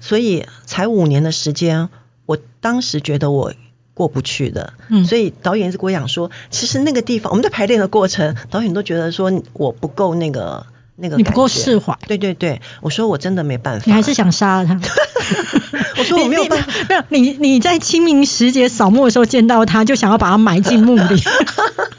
[0.00, 1.88] 所以才五年的时间，
[2.28, 3.54] 我当时觉得我
[3.94, 5.06] 过不去的，嗯。
[5.06, 10.66] 所以导演一直跟我讲说，其实那个地方我们在排练的过程，导演都觉得说我不够那个
[10.96, 14.78] 那个你不够释怀，对对对，我说我真的没办法，你还是想杀了他。
[15.96, 21.22] 我说我没有办法，没有你你在清明时节扫墓的时候见到他，就想要把他埋进墓里。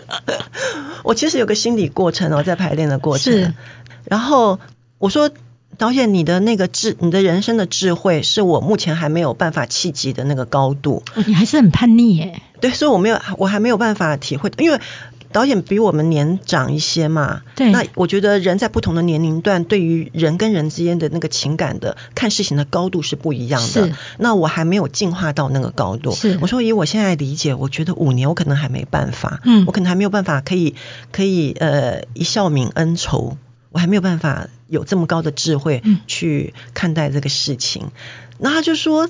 [1.03, 3.33] 我其实有个心理过程哦，在排练的过程。
[3.33, 3.53] 是，
[4.05, 4.59] 然后
[4.99, 5.31] 我说
[5.77, 11.03] 导演，你的那个智，你的人生的智慧，是我目前还没有办法企及的那个高度。
[11.15, 12.41] 哦你还是很叛逆耶。
[12.59, 14.79] 对，所以我没有，我还没有办法体会，因为。
[15.31, 23.93] 导演比我们年长一些嘛，对那我觉得人在不同的年龄段，对于人跟人之间的那个情感的看事情的高度是不一样的是。
[24.17, 26.13] 那我还没有进化到那个高度。
[26.13, 30.73] 是我说以我现在理解，我觉得五年我可能还没办法，嗯我可能还没有办法可以
[31.11, 33.37] 可以呃一笑泯恩仇，
[33.71, 37.91] 我还没有办法有这么高的智慧嗯去看待这个事情。
[38.37, 39.09] 那他就说，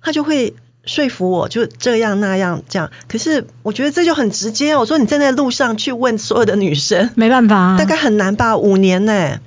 [0.00, 0.54] 他就会
[0.86, 2.90] 说服我，就这样那样这样。
[3.08, 4.80] 可是我觉得这就很直接哦。
[4.80, 8.56] 我说你站在路上去问所有的女生，没办法、啊，大概很难吧？
[8.56, 9.40] 五年呢？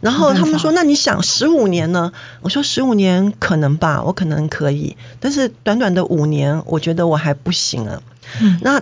[0.00, 8.02] 然后他们说：“那你想十五年呢？”我说：“十五年可能吧，我可能可以，但是短短的五年，我觉得我还不行啊。
[8.40, 8.80] 嗯那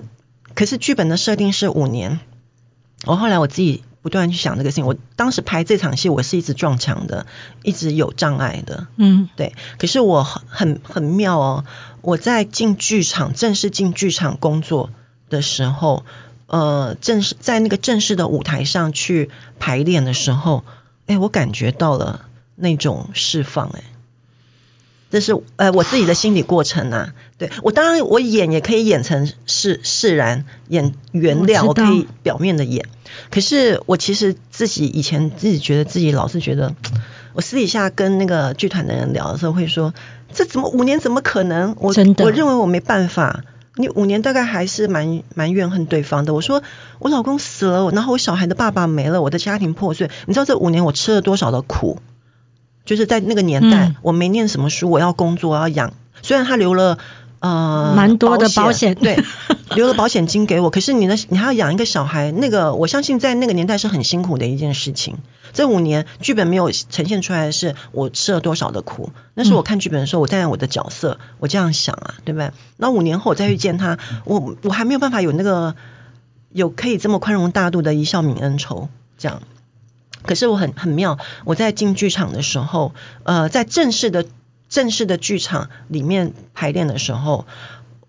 [0.55, 2.21] 可是剧本的设定是五年，
[3.05, 4.87] 我后来我自己不断去想这个事情。
[4.87, 7.27] 我当时拍这场戏，我是一直撞墙的，
[7.63, 8.87] 一直有障碍的。
[8.97, 11.65] 嗯对，可是我很很很妙哦，
[12.01, 14.91] 我在进剧场正式进剧场工作
[15.29, 16.05] 的时候，
[16.47, 20.65] 呃，正式在那个正式的舞台上去排练的时候，
[21.07, 23.83] 哎，我感觉到了那种释放，哎，
[25.11, 27.15] 这是呃我自己的心理过程啊。
[27.39, 32.87] 对我当然我演也可以演成释释然，演原谅，我我可以表面的演。
[33.31, 36.75] 可是我其实自己以前自己觉得自己老是觉得，
[37.35, 39.95] 我私底下跟那个剧团的人聊的时候会说，
[40.33, 41.77] 这怎么五年怎么可能？
[41.79, 43.45] 我真的我认为我没办法。
[43.81, 46.35] 你五年大概还是蛮蛮怨恨对方的。
[46.35, 46.65] 我说
[46.99, 50.11] 我老公死了，然后我小孩的爸爸没了，我的家庭破碎。
[50.27, 52.01] 你知道这五年我吃了多少的苦？
[52.89, 55.93] 就是在那个年代，嗯我没念什么书，我要工作，我要养。
[56.23, 56.97] 虽然他留了
[57.41, 59.23] 呃蛮多的保险对，
[59.77, 65.19] 留了保险金给我，可是你的你还要养一个小孩，那个我相信在那个年代是很辛苦的一件事情。
[65.53, 72.53] 这五年剧本没有呈现出来的是我吃了多少的苦，那是我看剧本的时候，我站在我的角色，我这样想啊，对不对？
[72.79, 75.77] 那五年后我再去见他，我我还没有办法有那个
[76.53, 79.43] 有可以这么宽容大度的一笑泯恩仇这样。
[80.23, 82.95] 可是我很很妙，我在进剧场的时候，
[83.25, 84.27] 呃，在正式的
[84.69, 87.47] 正式的剧场里面排练的时候，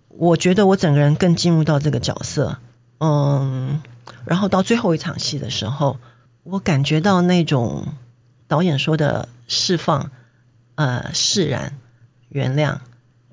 [0.10, 2.58] 我觉得我整个人更进入到这个角色，
[3.00, 3.82] 嗯，
[4.26, 5.98] 然后到最后一场戏的时候，
[6.44, 7.88] 我感觉到那种
[8.48, 10.12] 导演说的释放，
[10.76, 11.78] 呃，释然、
[12.28, 12.80] 原谅。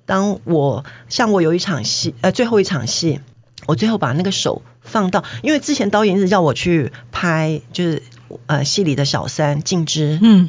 [0.05, 3.21] 当我像我有一场戏，呃，最后一场戏，
[3.67, 8.03] 我最后把那个手放到，因为之前导演一直叫我去拍，就是
[8.47, 10.49] 呃戏里的小三静之，嗯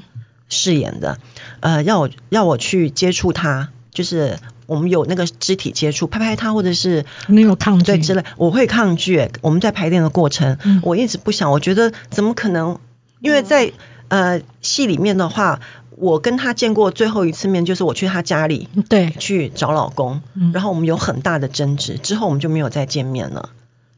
[0.49, 1.19] 饰演的，
[1.59, 9.29] 呃，要我要我去接触他，就是我们有那个肢体接触，拍拍他，或者是没有抗拒对之类，我会抗拒。
[9.41, 12.79] 我们在排练的过程，嗯我一直不想，我觉得怎么可能？
[13.19, 13.73] 因为在
[14.07, 15.59] 呃戏里面的话，
[15.97, 23.49] 我跟他见过最后一次面，就是我去他家里对，去找老公，嗯然后我们有很大的争执，之后我们就没有再见面了。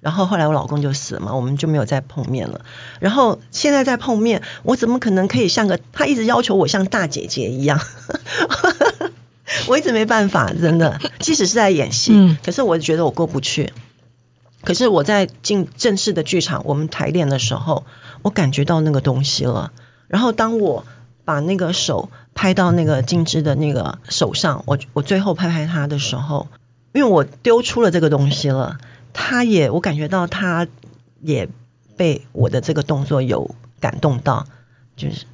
[0.02, 2.62] 然后后来我老公就死了嘛，我们就没有再碰面了。
[3.00, 7.80] 然后现在再碰面，我怎么可能可以像个他一直要求我像大姐姐一样？
[9.68, 11.00] 我一直没办法，真的。
[11.20, 13.74] 即使是在演戏，嗯可是我觉得我过不去。
[14.64, 17.86] 可是我在进正式的剧场，我们排练的时候，
[18.22, 19.72] 我感觉到那个东西了。
[20.08, 20.86] 然后当我
[21.26, 26.48] 把那个手拍到那个金枝的那个手上，我我最后拍拍他的时候，
[26.94, 28.78] 因为我丢出了这个东西了，
[29.14, 30.68] 他也我感觉到他
[31.22, 31.50] 也
[31.98, 34.46] 被我的这个动作有感动到，
[34.96, 35.26] 就是，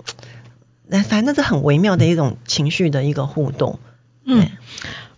[0.88, 3.80] 那反正是很微妙的一种情绪的一个互动。
[4.26, 4.50] 嗯，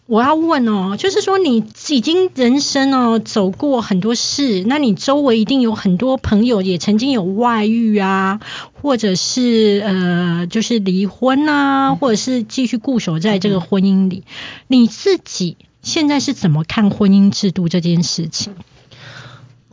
[0.06, 8.40] 我要问哦，就是说你已经人生哦走过很多事，那你周围一定有很多朋友也曾经有外遇啊，
[8.74, 14.24] 或者是呃就是离婚啊，或者是继续固守在这个婚姻里，
[14.68, 18.54] 你自己现在是怎么看婚姻制度这件事情？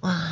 [0.00, 0.28] 哇，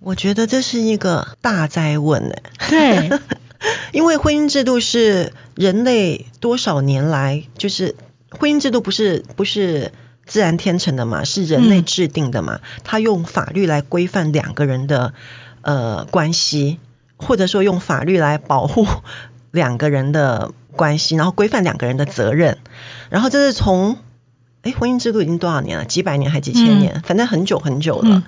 [0.00, 2.34] 我觉得这是一个大灾问呢。
[2.68, 3.10] 对，
[3.92, 7.96] 因为婚姻制度是人类多少年来，就是
[8.30, 9.92] 婚姻制度不是不是
[10.26, 12.60] 自然天成的嘛，是人类嗯制定的嘛。
[12.84, 15.14] 他用法律来规范两个人的
[15.62, 16.78] 呃关系，
[17.16, 18.86] 或者说用法律来保护
[19.52, 22.58] 两个人的关系，然后规范两个人的责任。
[23.08, 23.96] 然后这是从
[24.66, 25.84] 哎婚姻制度已经多少年了？
[25.84, 27.02] 几百年还几千年？
[27.02, 28.16] 反正很久很久了。
[28.16, 28.22] 嗯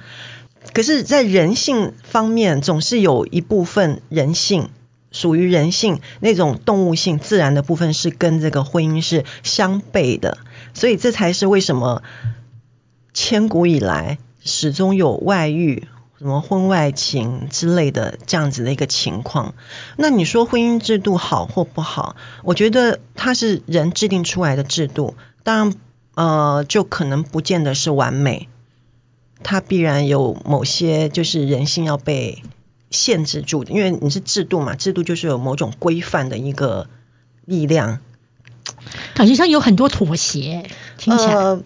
[0.74, 4.68] 可是，在人性方面，总是有一部分人性
[5.10, 10.36] 属于人性那种动物性、自然的部分是跟这个婚姻是相悖的，
[10.74, 12.02] 所以这才是为什么
[13.14, 15.86] 千古以来始终有外遇、
[16.18, 19.54] 什么婚外情之类的这样子的一个情况。
[19.96, 22.16] 那你说婚姻制度好或不好？
[22.42, 25.14] 我觉得它是人制定出来的制度，
[25.44, 25.74] 当然
[26.18, 28.48] 呃，就可能不见得是完美。
[29.44, 32.42] 它必然有某些就是人性要被
[32.90, 36.88] 限制住的，因为你是制度嘛，制度就是有某种规范的一个
[37.44, 38.00] 力量。
[39.14, 41.62] 感觉上有很多妥协，听起来，呃，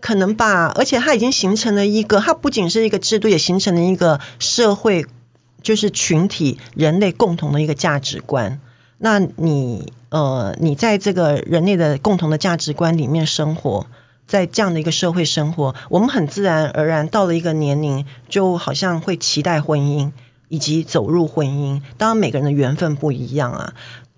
[0.00, 5.06] 可能吧，而且它已经形成了一个，它不仅是一个制度，也形成了一个社会，
[5.62, 8.60] 就是群体人类共同的一个价值观。
[8.98, 13.86] 那你呃，你在这个人类的共同的价值观里面生活，
[14.26, 20.12] 在这样的一个社会生活，我们很自然而然到了一个年龄，就好像会期待婚姻。
[20.50, 21.80] 以及走入婚姻。
[21.96, 23.74] 当然每个人的缘分不一样啊。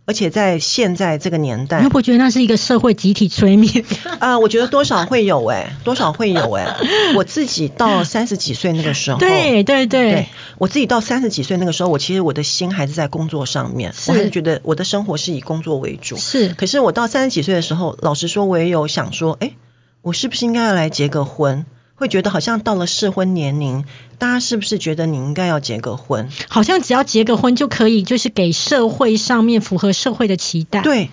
[0.07, 3.85] 而且在现在这个年代，你会不会觉得那是一个社会集体催眠？
[4.21, 6.77] 啊，我觉得多少会有哎、多少会有哎、
[7.17, 10.29] 我自己到三十几岁那个时候，对对对对，
[10.59, 16.17] 我自己到三十几岁那个时候，我其实我的心还是在工作上面，我还是觉得我的生活是以工作为主。
[16.17, 19.53] 是可是我到三十几岁的时候，老实说，我也有想说，哎，
[20.03, 21.67] 我是不是应该要来结个婚？
[21.97, 23.85] 会觉得好像到了适婚年龄，
[24.19, 26.29] 大家是不是觉得你应该要结个婚？
[26.49, 31.11] 好像只要结个婚就可以，就是给社会上面符合社会的期待。，对，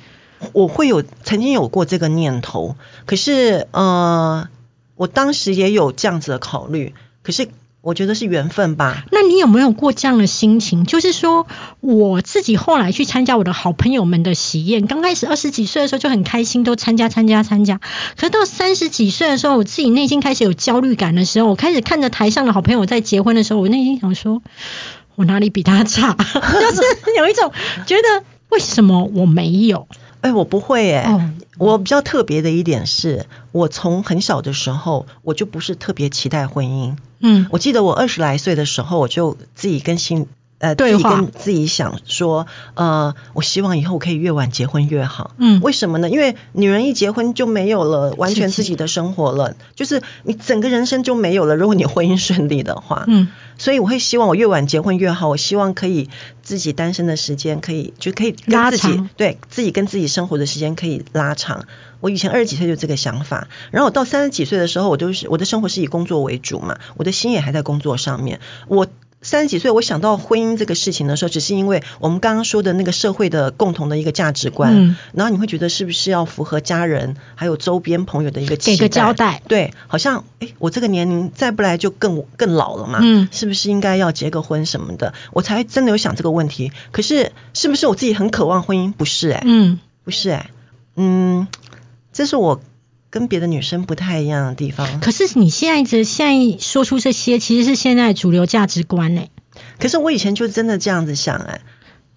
[0.52, 2.76] 我会有曾经有过这个念头，
[3.06, 4.50] 可是呃，
[4.96, 7.48] 我当时也有这样子的考虑，可是
[7.84, 9.04] 我觉得是缘分吧。
[9.12, 10.86] 那你有没有过这样的心情？
[10.86, 11.46] 就是说，
[11.82, 17.82] 我自己后来去参加我的好朋友们的喜宴，刚开始二十几岁的时候就很开心，都参加参加参加。
[18.16, 24.42] 可是到三十几岁的时候，我自己内心开始有焦虑感的时候，我开始看着台上的好朋友在结婚的时候，我内心想说，
[25.16, 26.14] 我哪里比他差？
[26.16, 26.82] 就是
[27.18, 27.52] 有一种
[27.86, 29.90] 觉得为什么我没有？
[30.24, 36.96] 哎，我不会哎、哦我比较特别的一点是，我从很小的时候我就不是特别期待婚姻。
[37.20, 40.26] 嗯，我记得我二十来岁的时候，我就自己跟心
[40.64, 45.32] 呃对话自己跟自己想说，呃，我希望以后可以越晚结婚越好。
[45.38, 46.10] 嗯为什么呢？
[46.10, 51.58] 因为女人一结婚就没有了完全自己的生活了，就是你整个人生就没有了。
[51.58, 55.28] 如果你婚姻顺利的话，嗯，所以我会希望我越晚结婚越好。
[55.28, 56.10] 我希望可以
[56.44, 61.66] 自己单身的时间可以就可以跟拉自己长对自己跟自己生活的时间可以拉长。
[62.00, 68.42] 我以前二十几岁就这个想法，然后我到三十几岁的时候，我都是我的生活是以工作为主嘛，我的心也还在工作上面。
[68.68, 68.88] 我
[69.24, 85.14] 三十几岁，我想到婚姻这个事情的时候，只是因为我们刚刚说的那个社会的共同的一个价值观，嗯然后你会觉得是不是要符合家人还有周边朋友的一个期给个交代对，好像诶，我这个年龄再不来就更更老了嘛，嗯是不是应该要结个婚什么的？
[85.32, 86.72] 我才真的有想这个问题。
[86.92, 88.92] 可是是不是我自己很渴望婚姻？
[88.92, 90.50] 不是诶，嗯，不是诶，
[90.96, 91.48] 嗯，
[92.12, 92.62] 这是我
[93.14, 95.00] 跟别的女生不太一样的地方。
[95.00, 99.22] 可是你现在这现在说出这些，其实是现在主流价值观呢。
[99.78, 101.62] 可是我以前就真的这样子想诶。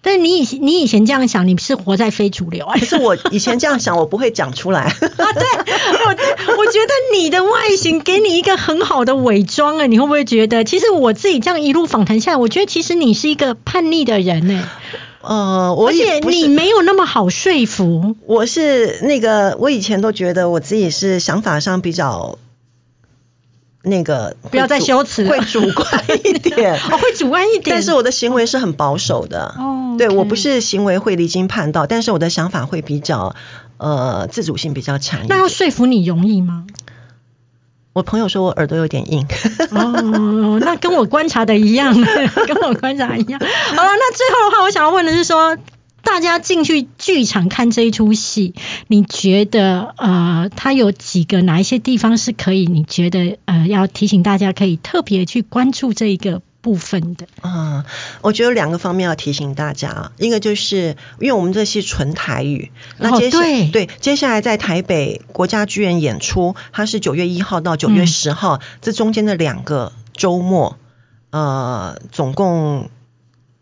[0.01, 2.79] 但你以前你以前这样想，你是活在非主流哎。
[2.79, 4.81] 可是我以前这样想，我不会讲出来。
[4.89, 10.63] 啊，对，我我觉得你的外形给你一个很好的伪装啊，你会不会觉得？
[10.63, 14.63] 其实我自己这样一路访谈下来，我觉得其实你是一个叛逆的人哎，
[15.27, 18.15] 呃，我而且也你没有那么好说服。
[18.25, 22.37] 我是那个，我以前都觉得我自己是想法上比较
[23.83, 27.75] 那个，不要再会主修辞了会主观一点， 哦，会主观一点。
[27.75, 29.53] 但是我的行为是很保守的。
[29.57, 33.35] 哦对我不是行为会离经叛道，但是我的想法会比较
[33.77, 35.21] 呃自主性比较强。
[35.27, 36.67] 那要说服你容易吗？
[37.97, 39.25] 我朋友说我耳朵有点硬。
[39.71, 41.95] 哦，那跟我观察的一样，
[42.45, 43.39] 跟我观察一样。
[43.39, 45.57] 好了，那最后的话，我想要问的是说，
[46.03, 48.53] 大家进去剧场看这一出戏，
[48.85, 52.67] 你觉得呃，它有几个哪一些地方是可以？
[52.67, 57.27] 你觉得呃，要提醒大家可以特别去关注这一个部分的？
[57.43, 57.85] 嗯，
[58.19, 63.69] 我觉得有两个方面要提醒大家啊，一个就是因为我们这是纯台语，那哦接下、对。
[63.71, 68.07] 对接下来在台北国家剧院演出，它是九月一号到九月嗯。
[68.07, 70.77] 十号、这中间的两个周末，
[71.29, 72.89] 呃，总共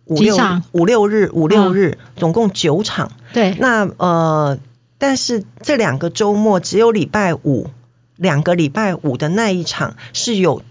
[0.05, 0.35] 五六
[0.71, 1.75] 五六日五六嗯。
[1.75, 3.11] 日，总共九场。
[3.33, 4.57] 对，那呃，
[4.97, 7.69] 但是这两个周末只有礼拜五，
[8.15, 10.63] 两个礼拜五的那一场是有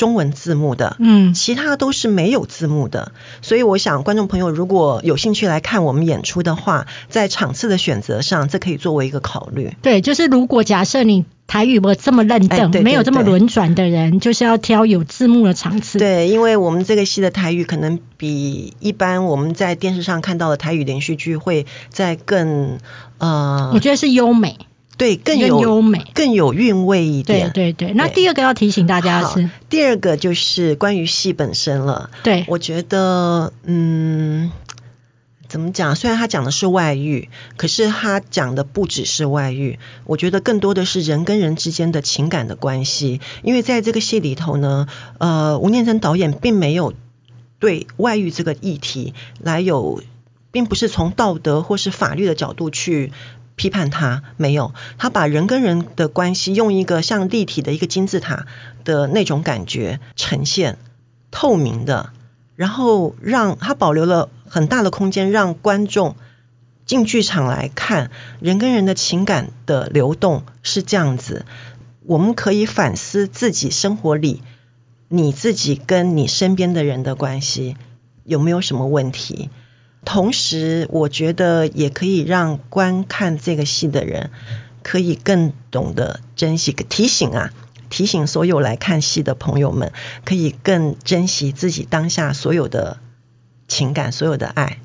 [0.00, 9.76] 中文字幕的，嗯，其他都是没有字幕的，所以我想观众朋友如果有兴趣来看我们演出的话，在场次的选择上，这可以作为一个考虑。
[9.82, 22.78] 对，就是如果假设你台语没有这么认证，哎对对没有这么轮转的人，就是要挑有字幕的场次。，对，因为我们这个戏的台语可能比一般我们在电视上看到的台语连续剧会再更
[23.18, 24.56] 呃，我觉得是优美，
[25.00, 26.06] 对更更有优美。
[26.12, 27.50] 更有韵味一对点。
[27.52, 32.10] 对对，那第二个要提醒大家的是，第二个就是关于戏本身了。
[32.22, 34.52] 对，我觉得，嗯，
[35.48, 35.96] 怎么讲？
[35.96, 43.22] 虽然他讲的是外遇，可是他讲的不只是外遇，我觉得更多的是人跟人之间的情感的关系。
[43.42, 44.86] 因为在这个戏里头呢，
[45.16, 46.92] 呃，吴念真导演并没有
[47.58, 50.02] 对外遇这个议题来有，
[50.52, 53.12] 并不是从道德或是法律的角度去。
[53.60, 58.46] 批判他没有，他把人跟人的关系用一个像立体的一个金字塔
[58.84, 60.78] 的那种感觉呈现，
[61.30, 62.14] 透明的，
[62.56, 66.16] 然后让他保留了很大的空间，让观众
[66.86, 71.44] 进剧场来看人跟人的情感的流动是这样子。
[72.06, 74.42] 我们可以反思自己生活里
[75.08, 77.76] 你自己跟你身边的人的关系，
[78.24, 79.50] 有没有什么问题。
[80.04, 84.30] 同时，我觉得也可以让观看这个戏的人
[84.82, 87.52] 可以更懂得珍惜，提醒啊，
[87.90, 89.92] 提醒所有来看戏的朋友们，
[90.24, 92.98] 可以更珍惜自己当下所有的
[93.68, 94.78] 情感，所有的爱。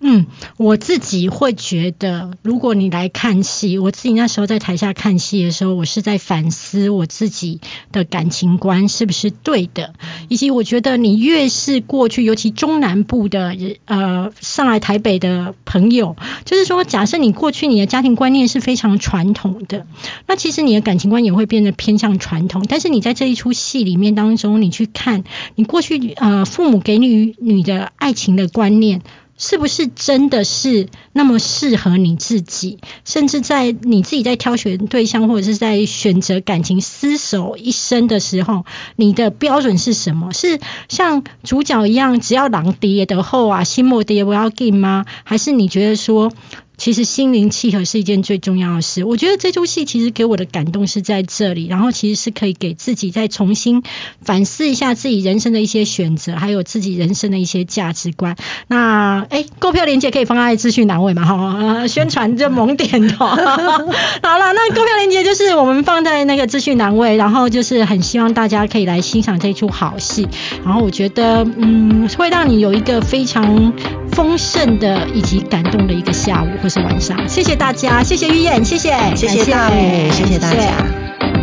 [0.00, 7.60] 嗯，我自己会觉得，如果你来看戏，我自己那时候在台下看戏的时候，我是在反思我自己
[7.92, 9.94] 的感情观是不是对的，
[10.28, 13.56] 以及我觉得你越是过去，尤其中南部的
[13.86, 19.86] 呃上来台北的朋友，就是说，假设你过去你的家庭观念是非常传统的，
[20.26, 22.64] 那其实你的感情观也会变得偏向传统。
[22.68, 29.02] 但是你在这一出戏里面当中，你去看你过去呃父母给你你的爱情的观念。
[29.36, 32.78] 是不是真的是那么适合你自己？
[33.04, 38.64] 甚至在你自己在挑选对象，或者是在选择感情厮守一生的时候，
[38.96, 40.32] 你的标准是什么？
[40.32, 45.04] 是像主角一样，只要狼爹的后啊，心莫爹我要 g 吗？
[45.24, 46.32] 还是你觉得说？
[46.76, 49.04] 其实心灵契合是一件最重要的事。
[49.04, 53.82] 我觉得这出戏其实给我的感动是在这里，然后其实是可以给自己再重新
[54.22, 58.36] 反思一下自己人生的一些选择，还有自己人生的一些价值观。
[58.66, 61.24] 那哎，购票链接可以放在资讯栏位嘛？
[61.24, 63.24] 哈，宣传就猛点头。
[63.26, 70.28] 好了，那购票链接就是我们放在那个资讯栏位，然后就是很希望大家可以来欣赏这出好戏。
[70.64, 73.72] 然后我觉得，嗯，会让你有一个非常
[74.10, 76.48] 丰盛的以及感动的一个下午。
[76.64, 81.33] 或是晚上，谢谢大家，谢谢玉燕，谢谢，谢谢大美，谢谢大家。